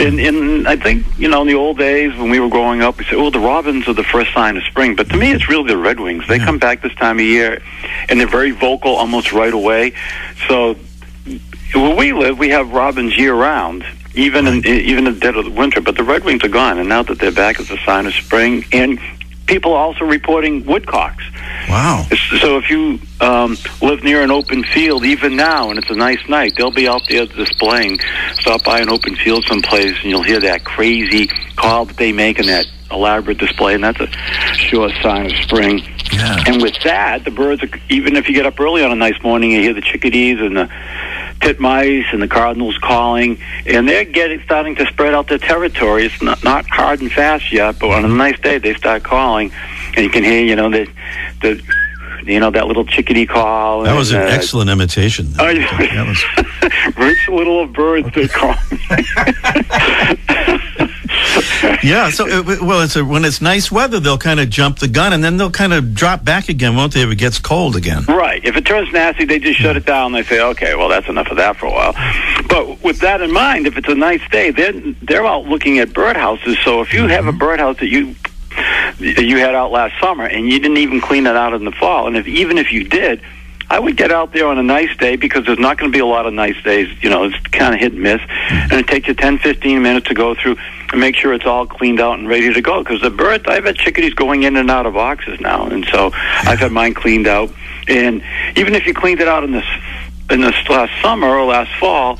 And, 0.00 0.18
and 0.20 0.68
I 0.68 0.76
think 0.76 1.06
you 1.18 1.28
know 1.28 1.42
in 1.42 1.46
the 1.46 1.54
old 1.54 1.78
days 1.78 2.16
when 2.16 2.30
we 2.30 2.40
were 2.40 2.48
growing 2.48 2.82
up, 2.82 2.98
we 2.98 3.04
said, 3.04 3.14
"Oh, 3.14 3.30
the 3.30 3.40
robins 3.40 3.88
are 3.88 3.94
the 3.94 4.04
first 4.04 4.32
sign 4.32 4.56
of 4.56 4.62
spring." 4.64 4.94
But 4.94 5.08
to 5.10 5.16
me, 5.16 5.32
it's 5.32 5.48
really 5.48 5.66
the 5.68 5.78
red 5.78 5.98
wings. 5.98 6.26
They 6.28 6.38
come 6.38 6.58
back 6.58 6.82
this 6.82 6.94
time 6.94 7.18
of 7.18 7.24
year, 7.24 7.62
and 8.08 8.20
they're 8.20 8.28
very 8.28 8.52
vocal 8.52 8.94
almost 8.94 9.32
right 9.32 9.52
away. 9.52 9.94
So 10.46 10.76
where 11.74 11.96
we 11.96 12.12
live, 12.12 12.38
we 12.38 12.50
have 12.50 12.72
robins 12.72 13.16
year 13.16 13.34
round, 13.34 13.84
even 14.18 14.46
in 14.46 14.66
even 14.66 15.06
in 15.06 15.14
the 15.14 15.20
dead 15.20 15.36
of 15.36 15.44
the 15.44 15.50
winter. 15.50 15.80
But 15.80 15.96
the 15.96 16.04
red 16.04 16.24
wings 16.24 16.44
are 16.44 16.48
gone, 16.48 16.78
and 16.78 16.88
now 16.88 17.02
that 17.04 17.18
they're 17.18 17.32
back, 17.32 17.60
it's 17.60 17.70
a 17.70 17.78
sign 17.78 18.06
of 18.06 18.14
spring. 18.14 18.64
And 18.72 18.98
people 19.46 19.72
are 19.72 19.78
also 19.78 20.04
reporting 20.04 20.64
woodcocks. 20.64 21.24
Wow. 21.68 22.06
So 22.40 22.58
if 22.58 22.70
you 22.70 23.00
um, 23.20 23.56
live 23.82 24.02
near 24.04 24.22
an 24.22 24.30
open 24.30 24.64
field, 24.64 25.04
even 25.04 25.36
now, 25.36 25.70
and 25.70 25.78
it's 25.78 25.90
a 25.90 25.94
nice 25.94 26.28
night, 26.28 26.54
they'll 26.56 26.70
be 26.70 26.88
out 26.88 27.02
there 27.08 27.26
displaying. 27.26 27.98
Stop 28.34 28.64
by 28.64 28.80
an 28.80 28.90
open 28.90 29.16
field 29.16 29.44
someplace, 29.46 29.96
and 30.02 30.10
you'll 30.10 30.22
hear 30.22 30.40
that 30.40 30.64
crazy 30.64 31.28
call 31.56 31.86
that 31.86 31.96
they 31.96 32.12
make 32.12 32.38
and 32.38 32.48
that 32.48 32.66
elaborate 32.90 33.38
display, 33.38 33.74
and 33.74 33.84
that's 33.84 34.00
a 34.00 34.06
sure 34.54 34.90
sign 35.02 35.26
of 35.26 35.32
spring. 35.38 35.80
Yeah. 36.12 36.44
And 36.46 36.62
with 36.62 36.74
that, 36.84 37.24
the 37.24 37.30
birds, 37.30 37.62
are, 37.62 37.68
even 37.90 38.16
if 38.16 38.28
you 38.28 38.34
get 38.34 38.46
up 38.46 38.58
early 38.58 38.82
on 38.82 38.90
a 38.90 38.96
nice 38.96 39.20
morning, 39.22 39.52
you 39.52 39.60
hear 39.60 39.74
the 39.74 39.82
chickadees 39.82 40.40
and 40.40 40.56
the 40.56 40.70
titmice 41.40 42.04
and 42.12 42.20
the 42.22 42.28
cardinals 42.28 42.76
calling, 42.78 43.38
and 43.66 43.88
they're 43.88 44.04
getting 44.04 44.40
starting 44.42 44.74
to 44.76 44.86
spread 44.86 45.14
out 45.14 45.28
their 45.28 45.38
territory. 45.38 46.06
It's 46.06 46.20
not, 46.22 46.42
not 46.44 46.66
hard 46.66 47.00
and 47.00 47.10
fast 47.12 47.52
yet, 47.52 47.78
but 47.78 47.90
on 47.90 48.04
a 48.04 48.08
nice 48.08 48.38
day, 48.40 48.58
they 48.58 48.74
start 48.74 49.02
calling, 49.04 49.52
and 49.96 50.04
you 50.04 50.10
can 50.10 50.24
hear, 50.24 50.44
you 50.44 50.56
know, 50.56 50.70
the 50.70 50.86
the 51.40 51.62
you 52.26 52.40
know 52.40 52.50
that 52.50 52.66
little 52.66 52.84
chickadee 52.84 53.26
call. 53.26 53.82
That 53.82 53.96
was 53.96 54.10
an 54.10 54.20
uh, 54.20 54.26
excellent 54.26 54.68
imitation. 54.70 55.28
Oh, 55.38 55.48
yeah. 55.48 55.76
That 55.94 56.06
was- 56.08 56.96
Rich 56.96 57.28
little 57.28 57.66
birds 57.66 58.08
they 58.14 58.28
call. 58.28 58.54
yeah. 61.82 62.10
So, 62.10 62.28
uh, 62.28 62.56
well, 62.62 62.82
it's 62.82 62.96
a, 62.96 63.04
when 63.04 63.24
it's 63.24 63.40
nice 63.40 63.70
weather, 63.70 64.00
they'll 64.00 64.18
kind 64.18 64.40
of 64.40 64.50
jump 64.50 64.78
the 64.78 64.88
gun, 64.88 65.12
and 65.12 65.22
then 65.22 65.36
they'll 65.36 65.50
kind 65.50 65.72
of 65.72 65.94
drop 65.94 66.24
back 66.24 66.48
again, 66.48 66.76
won't 66.76 66.94
they? 66.94 67.02
If 67.02 67.10
it 67.10 67.16
gets 67.16 67.38
cold 67.38 67.76
again. 67.76 68.04
Right. 68.04 68.44
If 68.44 68.56
it 68.56 68.66
turns 68.66 68.92
nasty, 68.92 69.24
they 69.24 69.38
just 69.38 69.58
shut 69.58 69.76
it 69.76 69.86
down. 69.86 70.12
They 70.12 70.22
say, 70.22 70.40
okay, 70.40 70.74
well, 70.74 70.88
that's 70.88 71.08
enough 71.08 71.28
of 71.28 71.36
that 71.36 71.56
for 71.56 71.66
a 71.66 71.70
while. 71.70 71.94
But 72.48 72.82
with 72.82 73.00
that 73.00 73.20
in 73.20 73.32
mind, 73.32 73.66
if 73.66 73.76
it's 73.76 73.88
a 73.88 73.94
nice 73.94 74.26
day, 74.30 74.50
they're, 74.50 74.72
they're 75.02 75.26
out 75.26 75.44
looking 75.44 75.78
at 75.78 75.88
birdhouses. 75.88 76.62
So 76.64 76.80
if 76.80 76.92
you 76.92 77.06
have 77.08 77.26
a 77.26 77.32
birdhouse 77.32 77.78
that 77.78 77.88
you 77.88 78.14
you 78.98 79.38
had 79.38 79.54
out 79.54 79.70
last 79.70 79.94
summer 80.00 80.24
and 80.24 80.48
you 80.48 80.58
didn't 80.58 80.78
even 80.78 81.00
clean 81.00 81.26
it 81.26 81.36
out 81.36 81.52
in 81.52 81.64
the 81.64 81.72
fall, 81.72 82.08
and 82.08 82.16
if 82.16 82.26
even 82.26 82.58
if 82.58 82.72
you 82.72 82.84
did, 82.84 83.22
I 83.70 83.78
would 83.78 83.96
get 83.96 84.10
out 84.10 84.32
there 84.32 84.46
on 84.46 84.58
a 84.58 84.62
nice 84.62 84.94
day 84.96 85.16
because 85.16 85.44
there's 85.44 85.58
not 85.58 85.78
going 85.78 85.92
to 85.92 85.96
be 85.96 86.00
a 86.00 86.06
lot 86.06 86.26
of 86.26 86.32
nice 86.32 86.60
days. 86.62 86.88
You 87.02 87.10
know, 87.10 87.24
it's 87.24 87.38
kind 87.48 87.74
of 87.74 87.80
hit 87.80 87.92
and 87.92 88.02
miss, 88.02 88.20
and 88.50 88.72
it 88.72 88.86
takes 88.86 89.08
you 89.08 89.14
10, 89.14 89.38
15 89.38 89.82
minutes 89.82 90.08
to 90.08 90.14
go 90.14 90.34
through 90.34 90.56
and 90.90 91.00
make 91.00 91.16
sure 91.16 91.32
it's 91.32 91.46
all 91.46 91.66
cleaned 91.66 92.00
out 92.00 92.18
and 92.18 92.28
ready 92.28 92.52
to 92.52 92.60
go. 92.60 92.82
Because 92.82 93.00
the 93.00 93.10
birds, 93.10 93.44
I've 93.46 93.64
had 93.64 93.76
chickadees 93.76 94.14
going 94.14 94.42
in 94.42 94.56
and 94.56 94.70
out 94.70 94.86
of 94.86 94.94
boxes 94.94 95.40
now, 95.40 95.66
and 95.66 95.84
so 95.86 96.10
I've 96.14 96.58
had 96.58 96.72
mine 96.72 96.94
cleaned 96.94 97.26
out. 97.26 97.50
And 97.86 98.22
even 98.56 98.74
if 98.74 98.86
you 98.86 98.94
cleaned 98.94 99.20
it 99.20 99.28
out 99.28 99.44
in 99.44 99.52
this 99.52 99.66
in 100.30 100.40
this 100.40 100.68
last 100.68 100.92
summer 101.02 101.26
or 101.26 101.46
last 101.46 101.74
fall, 101.78 102.18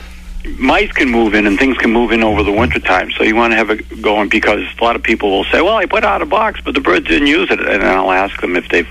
mice 0.59 0.91
can 0.93 1.09
move 1.11 1.35
in 1.35 1.47
and 1.47 1.59
things 1.59 1.77
can 1.77 1.93
move 1.93 2.11
in 2.11 2.23
over 2.23 2.43
the 2.43 2.53
winter 2.53 2.81
time. 2.81 3.11
So 3.13 3.23
you 3.23 3.37
want 3.37 3.53
to 3.53 3.57
have 3.57 3.71
it 3.71 4.01
going 4.01 4.29
because 4.29 4.63
a 4.79 4.85
lot 4.85 4.97
of 4.97 5.03
people 5.03 5.31
will 5.31 5.45
say, 5.45 5.61
"Well, 5.61 5.77
I 5.77 5.87
put 5.87 6.05
out 6.05 6.23
a 6.23 6.27
box, 6.27 6.61
but 6.65 6.75
the 6.75 6.81
birds 6.81 7.07
didn't 7.07 7.29
use 7.29 7.51
it," 7.51 7.61
and 7.61 7.83
I'll 7.83 8.13
ask 8.13 8.41
them 8.41 8.57
if 8.57 8.69
they've 8.69 8.91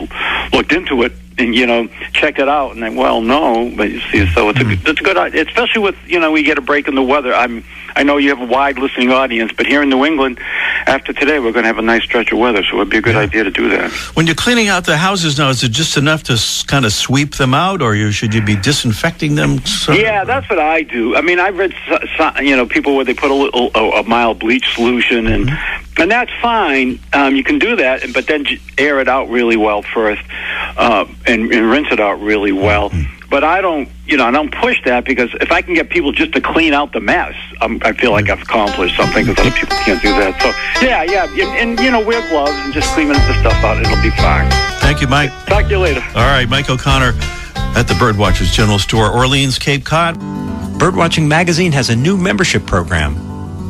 looked 0.54 0.72
into 0.72 1.04
it 1.04 1.14
and 1.38 1.56
you 1.56 1.66
know 1.66 1.88
checked 2.14 2.40
it 2.40 2.50
out, 2.50 2.74
and 2.74 2.84
they, 2.84 2.90
well, 2.90 3.22
no, 3.22 3.72
but 3.76 3.92
you 3.92 4.00
see, 4.12 4.28
so 4.34 4.50
it's 4.50 4.60
a 4.60 4.64
hmm. 4.64 4.88
it's 4.88 5.00
a 5.00 5.04
good, 5.04 5.18
especially 5.36 5.82
with 5.82 5.96
you 6.06 6.20
know 6.20 6.32
we 6.32 6.44
get 6.44 6.58
a 6.58 6.62
break 6.62 6.88
in 6.88 6.96
the 6.96 7.04
weather. 7.04 7.34
I'm 7.34 7.64
I 7.98 8.04
know 8.04 8.18
you 8.18 8.30
have 8.30 8.40
a 8.40 8.46
wide 8.46 8.78
listening 8.78 9.12
audience, 9.12 9.52
but 9.58 9.66
here 9.66 9.82
in 9.82 9.90
New 9.90 10.06
England, 10.06 10.40
after 10.86 11.14
today, 11.14 11.40
we're 11.40 11.52
going 11.52 11.64
to 11.64 11.68
have 11.68 11.80
a 11.80 11.82
nice 11.82 12.04
stretch 12.04 12.32
of 12.32 12.38
weather, 12.38 12.64
so 12.64 12.76
it'd 12.76 12.90
be 12.90 12.98
a 12.98 13.02
good 13.02 13.16
Yeah. 13.16 13.22
idea 13.22 13.44
to 13.44 13.50
do 13.50 13.70
that. 13.70 13.90
When 14.16 14.28
you're 14.28 14.36
cleaning 14.36 14.68
out 14.68 14.86
the 14.86 14.98
houses 14.98 15.40
now, 15.40 15.50
is 15.50 15.64
it 15.64 15.72
just 15.72 15.98
enough 15.98 16.22
to 16.24 16.34
s- 16.34 16.62
kind 16.62 16.86
of 16.86 16.94
sweep 16.94 17.36
them 17.38 17.56
out, 17.56 17.82
or 17.82 17.96
you, 17.96 18.12
should 18.12 18.36
you 18.36 18.42
be 18.42 18.56
disinfecting 18.56 19.34
them? 19.34 19.66
So- 19.66 19.94
Yeah, 19.94 20.26
that's 20.26 20.48
what 20.48 20.60
I 20.60 20.84
do. 20.84 21.16
I 21.16 21.22
mean, 21.22 21.40
I've 21.40 21.58
read 21.58 21.74
you 22.44 22.56
know 22.56 22.68
people 22.68 22.96
where 22.96 23.04
they 23.06 23.16
put 23.16 23.32
a 23.32 23.34
little 23.34 23.72
a, 23.74 24.02
a 24.02 24.04
mild 24.04 24.38
bleach 24.40 24.76
solution 24.76 25.26
and 25.26 25.52
and 25.98 26.12
that's 26.12 26.32
fine. 26.40 27.00
Um, 27.14 27.36
you 27.36 27.44
can 27.44 27.58
do 27.58 27.76
that, 27.78 28.14
but 28.14 28.28
then 28.28 28.46
air 28.78 29.00
it 29.00 29.08
out 29.08 29.28
really 29.32 29.58
well 29.58 29.82
first 29.82 30.22
uh, 30.78 31.06
and, 31.26 31.52
and 31.52 31.72
rinse 31.72 31.88
it 31.92 32.00
out 32.00 32.22
really 32.22 32.52
well. 32.52 32.92
But 33.30 33.44
I 33.44 33.62
don't 33.62 33.90
you 34.08 34.16
know, 34.16 34.26
I 34.26 34.32
don't 34.32 34.52
push 34.52 34.82
that 34.86 35.04
because 35.06 35.30
if 35.42 35.52
I 35.52 35.62
can 35.62 35.74
get 35.74 35.90
people 35.90 36.12
just 36.12 36.32
to 36.34 36.42
clean 36.42 36.74
out 36.74 36.94
the 36.94 37.02
mess, 37.02 37.36
um, 37.62 37.80
I 37.84 37.92
feel 37.92 38.12
like 38.12 38.30
I've 38.30 38.42
accomplished 38.42 38.96
something 38.96 39.26
because 39.26 39.46
other 39.46 39.56
people 39.56 39.78
can't 39.78 40.02
do 40.02 40.10
that. 40.12 40.42
So, 40.42 40.86
yeah, 40.86 41.04
yeah, 41.04 41.26
and, 41.26 41.72
and 41.72 41.80
you 41.80 41.92
know, 41.92 42.06
wear 42.06 42.28
gloves 42.30 42.54
and 42.54 42.74
just 42.74 42.94
clean 42.94 43.10
the 43.10 43.16
stuff 43.42 43.62
out. 43.64 43.78
It'll 43.80 44.02
be 44.02 44.12
fine. 44.12 44.50
Thank 44.80 45.02
you, 45.02 45.08
Mike. 45.08 45.32
Talk 45.46 45.66
to 45.66 45.72
you 45.72 45.80
later. 45.80 46.02
All 46.16 46.26
right, 46.26 46.48
Mike 46.48 46.70
O'Connor 46.70 47.14
at 47.76 47.88
the 47.88 47.94
Birdwatchers 47.96 48.54
General 48.54 48.80
Store, 48.80 49.12
Orleans, 49.12 49.60
Cape 49.60 49.84
Cod. 49.84 50.16
Birdwatching 50.80 51.28
Magazine 51.28 51.74
has 51.74 51.90
a 51.90 51.96
new 51.96 52.16
membership 52.16 52.66
program. 52.66 53.16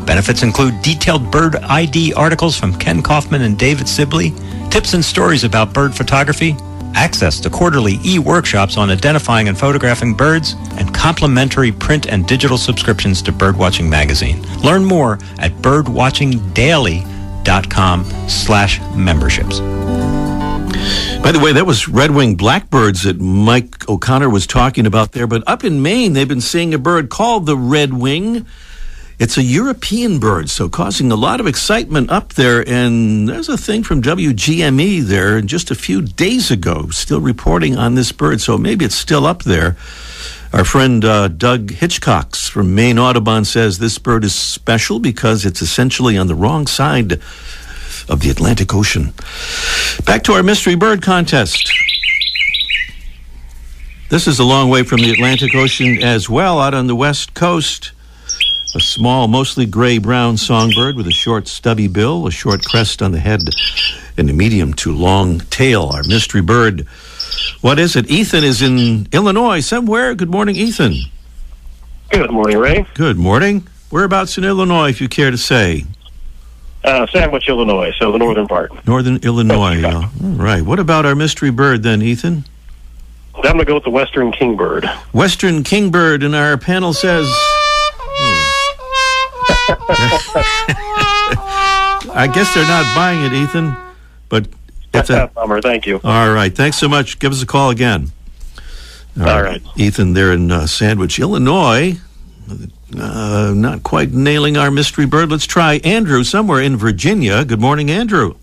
Benefits 0.06 0.44
include 0.44 0.82
detailed 0.82 1.32
bird 1.32 1.56
ID 1.56 2.14
articles 2.14 2.58
from 2.58 2.78
Ken 2.78 3.02
Kaufman 3.02 3.42
and 3.42 3.58
David 3.58 3.88
Sibley, 3.88 4.34
tips 4.70 4.94
and 4.94 5.04
stories 5.04 5.44
about 5.44 5.74
bird 5.74 5.96
photography, 5.96 6.56
access 6.98 7.40
to 7.40 7.50
quarterly 7.50 8.00
e-workshops 8.04 8.76
on 8.76 8.90
identifying 8.90 9.48
and 9.48 9.58
photographing 9.58 10.14
birds, 10.16 10.56
and 10.72 10.94
complimentary 10.94 11.72
print 11.72 12.08
and 12.08 12.28
digital 12.28 12.58
subscriptions 12.58 13.22
to 13.22 13.32
Birdwatching 13.32 13.88
Magazine. 13.88 14.42
Learn 14.64 14.84
more 14.84 15.20
at 15.38 15.54
birdwatchingdaily.com 15.62 18.04
slash 18.28 18.82
memberships. 18.96 19.62
By 21.22 21.32
the 21.32 21.40
way, 21.40 21.54
that 21.54 21.66
was 21.66 21.88
red-winged 21.88 22.38
blackbirds 22.38 23.04
that 23.04 23.20
Mike 23.20 23.90
O'Connor 23.90 24.30
was 24.30 24.48
talking 24.48 24.86
about 24.86 25.12
there. 25.12 25.28
But 25.28 25.44
up 25.48 25.64
in 25.64 25.82
Maine, 25.82 26.14
they've 26.14 26.28
been 26.28 26.42
seeing 26.42 26.74
a 26.74 26.78
bird 26.78 27.10
called 27.10 27.46
the 27.46 27.58
red 27.58 27.94
wing. 27.94 28.46
It's 29.20 29.36
a 29.36 29.42
European 29.42 30.20
bird, 30.20 30.48
so 30.48 30.70
causing 30.70 31.12
a 31.12 31.16
lot 31.16 31.40
of 31.40 31.48
excitement 31.48 32.12
up 32.12 32.34
there. 32.34 32.64
And 32.70 33.28
there's 33.28 33.50
a 33.50 33.58
thing 33.58 33.82
from 33.82 34.00
WGME 34.04 35.02
there 35.02 35.42
just 35.42 35.72
a 35.72 35.76
few 35.76 36.04
days 36.04 36.52
ago, 36.52 36.90
still 36.90 37.20
reporting 37.20 37.76
on 37.76 37.96
this 37.96 38.12
bird. 38.12 38.42
So 38.42 38.60
maybe 38.60 38.86
it's 38.86 38.94
still 38.94 39.26
up 39.26 39.42
there. 39.42 39.76
Our 40.54 40.64
friend 40.64 41.04
uh, 41.04 41.30
Doug 41.30 41.72
Hitchcox 41.72 42.48
from 42.48 42.76
Maine 42.76 43.00
Audubon 43.00 43.44
says 43.44 43.80
this 43.80 43.98
bird 43.98 44.24
is 44.24 44.36
special 44.36 45.00
because 45.00 45.46
it's 45.46 45.64
essentially 45.64 46.16
on 46.16 46.28
the 46.28 46.36
wrong 46.36 46.68
side 46.68 47.14
of 48.08 48.22
the 48.22 48.30
Atlantic 48.30 48.74
Ocean. 48.76 49.14
Back 50.06 50.24
to 50.26 50.34
our 50.34 50.44
mystery 50.44 50.76
bird 50.76 51.02
contest. 51.02 51.74
This 54.10 54.28
is 54.28 54.38
a 54.38 54.46
long 54.46 54.70
way 54.70 54.84
from 54.84 55.00
the 55.02 55.12
Atlantic 55.12 55.56
Ocean 55.56 56.04
as 56.04 56.30
well, 56.30 56.62
out 56.62 56.76
on 56.76 56.86
the 56.86 56.96
west 56.96 57.34
coast. 57.34 57.94
A 58.76 58.80
small, 58.80 59.28
mostly 59.28 59.66
gray 59.66 59.98
brown 59.98 60.36
songbird 60.38 60.96
with 60.96 61.08
a 61.08 61.12
short, 61.12 61.48
stubby 61.48 61.88
bill, 61.88 62.28
a 62.28 62.32
short 62.32 62.66
crest 62.66 63.02
on 63.02 63.12
the 63.12 63.20
head, 63.20 63.42
and 64.18 64.30
a 64.30 64.34
medium 64.34 64.74
to 64.76 64.94
long 64.94 65.40
tail. 65.40 65.90
Our 65.94 66.04
mystery 66.04 66.42
bird. 66.42 66.86
What 67.62 67.80
is 67.80 67.96
it? 67.96 68.10
Ethan 68.10 68.44
is 68.44 68.62
in 68.62 69.08
Illinois 69.14 69.62
somewhere. 69.62 70.14
Good 70.16 70.30
morning, 70.30 70.56
Ethan. 70.56 70.96
Good 72.12 72.30
morning, 72.30 72.58
Ray. 72.58 72.86
Good 72.94 73.18
morning. 73.18 73.68
Whereabouts 73.90 74.38
in 74.38 74.44
Illinois, 74.44 74.90
if 74.90 75.00
you 75.00 75.08
care 75.08 75.32
to 75.32 75.38
say? 75.38 75.86
Uh, 76.84 77.08
Sandwich, 77.08 77.48
Illinois, 77.48 77.94
so 77.98 78.12
the 78.12 78.18
northern 78.18 78.48
part. 78.48 78.86
Northern 78.86 79.18
Illinois. 79.24 79.84
All 79.84 80.10
right. 80.22 80.62
What 80.62 80.80
about 80.80 81.06
our 81.06 81.16
mystery 81.16 81.52
bird 81.52 81.84
then, 81.84 82.02
Ethan? 82.02 82.46
I'm 83.36 83.42
going 83.44 83.60
to 83.60 83.66
go 83.66 83.76
with 83.76 83.84
the 83.86 83.90
Western 83.92 84.32
Kingbird. 84.32 84.86
Western 85.14 85.64
Kingbird, 85.64 86.22
and 86.22 86.36
our 86.36 86.58
panel 86.58 86.94
says. 86.94 87.28
I 92.10 92.30
guess 92.34 92.54
they're 92.54 92.68
not 92.68 92.96
buying 92.96 93.24
it, 93.24 93.34
Ethan, 93.34 93.76
but 94.30 94.48
it's 94.94 95.10
a 95.10 95.28
bummer. 95.36 95.62
Thank 95.62 95.86
you. 95.86 96.00
All 96.04 96.34
right. 96.34 96.54
Thanks 96.54 96.78
so 96.78 96.88
much. 96.88 97.20
Give 97.20 97.32
us 97.32 97.42
a 97.42 97.46
call 97.46 97.70
again. 97.70 98.12
All, 99.20 99.28
all 99.28 99.42
right. 99.44 99.62
right. 99.64 99.78
Ethan, 99.78 100.14
there 100.14 100.32
in 100.32 100.52
uh, 100.52 100.68
Sandwich, 100.68 101.20
Illinois. 101.20 101.98
Uh, 102.98 103.54
not 103.56 103.84
quite 103.84 104.12
nailing 104.14 104.56
our 104.56 104.72
mystery 104.72 105.06
bird. 105.06 105.30
Let's 105.30 105.46
try 105.46 105.76
Andrew 105.84 106.24
somewhere 106.24 106.62
in 106.62 106.78
Virginia. 106.78 107.44
Good 107.44 107.60
morning, 107.60 107.92
Andrew. 107.92 108.36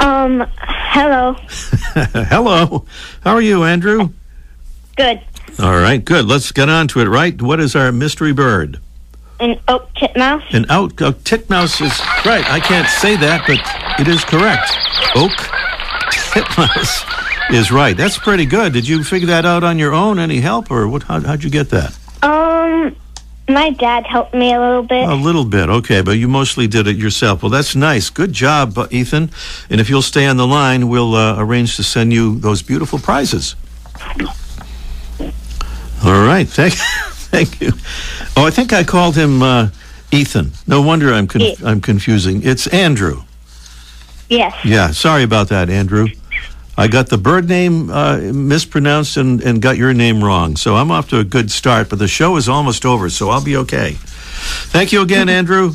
Um, 0.00 0.44
hello. 0.58 1.34
hello. 1.94 2.84
How 3.22 3.34
are 3.34 3.40
you, 3.40 3.62
Andrew? 3.62 4.10
Good. 4.96 5.20
All 5.60 5.76
right, 5.76 6.04
good. 6.04 6.24
Let's 6.24 6.50
get 6.50 6.68
on 6.68 6.88
to 6.88 7.00
it, 7.00 7.06
right? 7.06 7.40
What 7.40 7.60
is 7.60 7.76
our 7.76 7.92
mystery 7.92 8.32
bird? 8.32 8.80
An 9.42 9.58
oak 9.66 9.92
titmouse. 9.94 10.44
An 10.54 10.66
oak, 10.70 11.02
oak 11.02 11.24
titmouse 11.24 11.80
is 11.80 11.98
right. 12.24 12.48
I 12.48 12.60
can't 12.60 12.88
say 12.88 13.16
that, 13.16 13.42
but 13.44 13.58
it 14.00 14.06
is 14.06 14.22
correct. 14.22 14.70
Oak 15.16 15.32
titmouse 16.32 17.04
is 17.50 17.72
right. 17.72 17.96
That's 17.96 18.16
pretty 18.16 18.46
good. 18.46 18.72
Did 18.72 18.86
you 18.86 19.02
figure 19.02 19.26
that 19.26 19.44
out 19.44 19.64
on 19.64 19.80
your 19.80 19.94
own? 19.94 20.20
Any 20.20 20.40
help, 20.40 20.70
or 20.70 20.86
what? 20.86 21.02
How, 21.02 21.18
how'd 21.18 21.42
you 21.42 21.50
get 21.50 21.70
that? 21.70 21.98
Um, 22.22 22.94
my 23.48 23.70
dad 23.70 24.06
helped 24.06 24.32
me 24.32 24.54
a 24.54 24.60
little 24.60 24.84
bit. 24.84 25.08
A 25.08 25.14
little 25.16 25.44
bit, 25.44 25.68
okay, 25.68 26.02
but 26.02 26.12
you 26.12 26.28
mostly 26.28 26.68
did 26.68 26.86
it 26.86 26.96
yourself. 26.96 27.42
Well, 27.42 27.50
that's 27.50 27.74
nice. 27.74 28.10
Good 28.10 28.32
job, 28.32 28.78
uh, 28.78 28.86
Ethan. 28.92 29.28
And 29.68 29.80
if 29.80 29.90
you'll 29.90 30.02
stay 30.02 30.26
on 30.26 30.36
the 30.36 30.46
line, 30.46 30.88
we'll 30.88 31.16
uh, 31.16 31.34
arrange 31.36 31.74
to 31.76 31.82
send 31.82 32.12
you 32.12 32.38
those 32.38 32.62
beautiful 32.62 33.00
prizes. 33.00 33.56
All 36.04 36.24
right, 36.24 36.48
thank, 36.48 36.74
thank 37.32 37.60
you. 37.60 37.72
Oh, 38.36 38.46
I 38.46 38.50
think 38.50 38.72
I 38.72 38.84
called 38.84 39.16
him 39.16 39.42
uh, 39.42 39.70
Ethan. 40.12 40.52
No 40.66 40.82
wonder 40.82 41.12
I'm 41.12 41.28
I'm 41.64 41.80
confusing. 41.80 42.42
It's 42.44 42.66
Andrew. 42.68 43.22
Yes. 44.28 44.54
Yeah, 44.64 44.92
sorry 44.92 45.24
about 45.24 45.48
that, 45.48 45.68
Andrew. 45.68 46.06
I 46.76 46.88
got 46.88 47.08
the 47.08 47.18
bird 47.18 47.48
name 47.48 47.90
uh, 47.90 48.16
mispronounced 48.18 49.18
and, 49.18 49.42
and 49.42 49.60
got 49.60 49.76
your 49.76 49.92
name 49.92 50.24
wrong. 50.24 50.56
So 50.56 50.76
I'm 50.76 50.90
off 50.90 51.10
to 51.10 51.18
a 51.18 51.24
good 51.24 51.50
start, 51.50 51.90
but 51.90 51.98
the 51.98 52.08
show 52.08 52.36
is 52.36 52.48
almost 52.48 52.86
over, 52.86 53.10
so 53.10 53.28
I'll 53.28 53.44
be 53.44 53.56
okay. 53.58 53.92
Thank 54.72 54.92
you 54.92 55.02
again, 55.02 55.28
Andrew. 55.28 55.74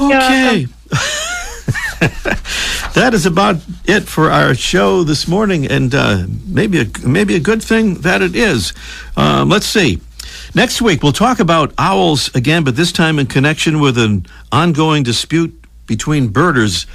Okay. 0.00 0.66
that 2.94 3.10
is 3.12 3.26
about 3.26 3.56
it 3.86 4.04
for 4.04 4.30
our 4.30 4.54
show 4.54 5.02
this 5.02 5.26
morning, 5.26 5.66
and 5.66 5.92
uh, 5.94 6.26
maybe 6.46 6.80
a 6.80 6.86
maybe 7.04 7.34
a 7.34 7.40
good 7.40 7.62
thing 7.62 7.94
that 8.02 8.22
it 8.22 8.36
is. 8.36 8.72
Um, 9.16 9.48
let's 9.48 9.66
see. 9.66 10.00
Next 10.54 10.80
week 10.80 11.02
we'll 11.02 11.12
talk 11.12 11.40
about 11.40 11.74
owls 11.76 12.34
again, 12.34 12.64
but 12.64 12.74
this 12.74 12.90
time 12.90 13.18
in 13.18 13.26
connection 13.26 13.80
with 13.80 13.98
an 13.98 14.24
ongoing 14.50 15.02
dispute 15.02 15.54
between 15.86 16.28
birders 16.28 16.86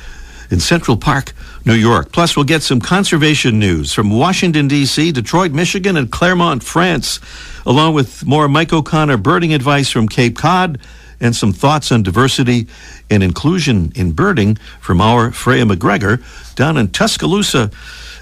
in 0.50 0.60
Central 0.60 0.98
Park, 0.98 1.34
New 1.66 1.74
York. 1.74 2.12
Plus, 2.12 2.36
we'll 2.36 2.46
get 2.46 2.64
some 2.64 2.80
conservation 2.80 3.60
news 3.60 3.94
from 3.94 4.10
Washington, 4.10 4.68
D.C., 4.68 5.12
Detroit, 5.12 5.52
Michigan, 5.52 5.98
and 5.98 6.12
Clermont, 6.12 6.64
France, 6.64 7.20
along 7.66 7.94
with 7.94 8.26
more 8.26 8.48
Mike 8.48 8.74
O'Connor 8.74 9.18
birding 9.18 9.54
advice 9.54 9.90
from 9.90 10.08
Cape 10.08 10.38
Cod 10.38 10.80
and 11.20 11.36
some 11.36 11.54
thoughts 11.54 11.92
on 11.92 12.04
diversity 12.04 12.68
and 13.10 13.24
inclusion 13.24 13.92
in 13.96 14.12
birding 14.12 14.56
from 14.80 15.00
our 15.00 15.32
Freya 15.32 15.66
McGregor 15.66 16.22
down 16.56 16.78
in 16.78 16.90
Tuscaloosa, 16.90 17.72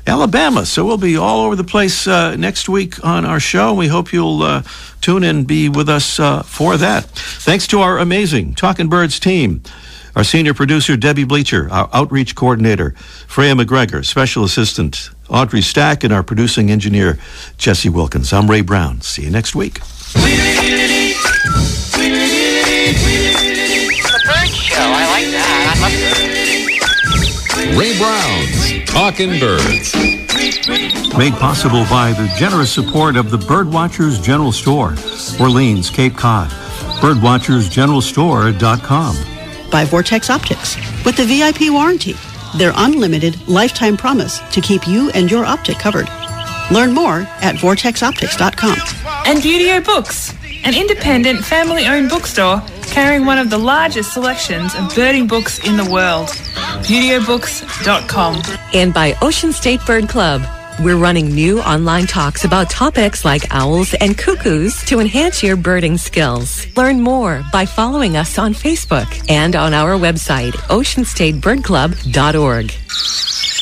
Alabama. 0.08 0.66
So 0.66 0.86
we'll 0.86 0.98
be 0.98 1.18
all 1.18 1.42
over 1.46 1.56
the 1.56 1.64
place 1.64 2.08
uh, 2.08 2.36
next 2.36 2.68
week 2.70 3.04
on 3.06 3.26
our 3.26 3.40
show. 3.40 3.74
We 3.74 3.88
hope 3.88 4.12
you'll 4.14 4.42
uh, 4.44 4.64
tune 5.02 5.24
in, 5.24 5.46
be 5.46 5.70
with 5.70 5.90
us 5.90 6.20
uh, 6.20 6.44
for 6.44 6.78
that. 6.78 7.06
Thanks 7.06 7.68
to 7.68 7.80
our 7.80 7.98
amazing 8.00 8.56
Talking 8.56 8.90
Birds 8.90 9.20
team. 9.20 9.62
Our 10.16 10.26
senior 10.26 10.54
producer, 10.54 10.98
Debbie 10.98 11.24
Bleacher, 11.24 11.70
our 11.72 11.90
outreach 11.94 12.36
coordinator, 12.36 12.92
Freya 13.28 13.54
McGregor, 13.54 14.06
special 14.06 14.44
assistant, 14.44 15.10
Audrey 15.30 15.62
Stack, 15.62 16.04
and 16.04 16.12
our 16.12 16.22
producing 16.22 16.70
engineer, 16.70 17.18
Jesse 17.58 17.88
Wilkins. 17.88 18.34
I'm 18.34 18.50
Ray 18.52 18.62
Brown. 18.62 19.00
See 19.02 19.24
you 19.24 19.30
next 19.32 19.56
week. 19.56 19.80
Talkin' 28.92 29.40
Birds. 29.40 29.96
Made 31.18 31.34
possible 31.34 31.86
by 31.90 32.14
the 32.14 32.32
generous 32.38 32.72
support 32.72 33.16
of 33.16 33.32
the 33.32 33.38
Birdwatchers 33.38 34.22
General 34.22 34.52
Store, 34.52 34.94
Orleans, 35.40 35.90
Cape 35.90 36.16
Cod. 36.18 36.50
Birdwatchersgeneralstore.com 37.00 39.16
by 39.72 39.86
Vortex 39.86 40.30
Optics 40.30 40.76
with 41.06 41.16
the 41.16 41.24
VIP 41.26 41.72
warranty, 41.72 42.16
their 42.58 42.74
unlimited 42.76 43.48
lifetime 43.48 43.96
promise 43.96 44.40
to 44.52 44.60
keep 44.60 44.86
you 44.88 45.10
and 45.12 45.32
your 45.32 45.46
optic 45.46 45.80
covered. 45.80 46.10
Learn 46.70 46.94
more 46.94 47.22
at 47.42 47.56
vortexoptics.com. 47.56 48.78
And 49.26 49.40
Buteo 49.40 49.82
Books, 49.84 50.34
an 50.64 50.76
independent 50.76 51.44
family-owned 51.44 52.10
bookstore 52.10 52.62
carrying 52.84 53.26
one 53.26 53.38
of 53.38 53.50
the 53.50 53.58
largest 53.58 54.14
selections 54.14 54.74
of 54.76 54.94
birding 54.94 55.28
books 55.28 55.60
in 55.68 55.78
the 55.78 55.90
world. 55.90 56.28
ButeoBooks.com. 56.86 58.42
And 58.74 58.94
by 58.94 59.16
Ocean 59.22 59.54
State 59.54 59.80
Bird 59.86 60.10
Club. 60.10 60.42
We're 60.80 60.98
running 60.98 61.28
new 61.28 61.62
online 61.62 62.08
talks 62.08 62.44
about 62.44 62.70
topics 62.70 63.24
like 63.24 63.44
owls 63.52 63.94
and 63.96 64.18
cuckoos 64.18 64.84
to 64.86 65.00
enhance 65.00 65.44
your 65.44 65.56
birding 65.56 65.98
skills. 65.98 66.66
Learn 66.76 67.02
more 67.02 67.44
by 67.52 67.68
following 67.68 68.18
us 68.18 68.40
on 68.40 68.54
Facebook 68.54 69.30
and 69.30 69.56
on 69.56 69.76
our 69.76 69.92
website, 69.92 70.54
oceanstatebirdclub.org. 70.70 73.61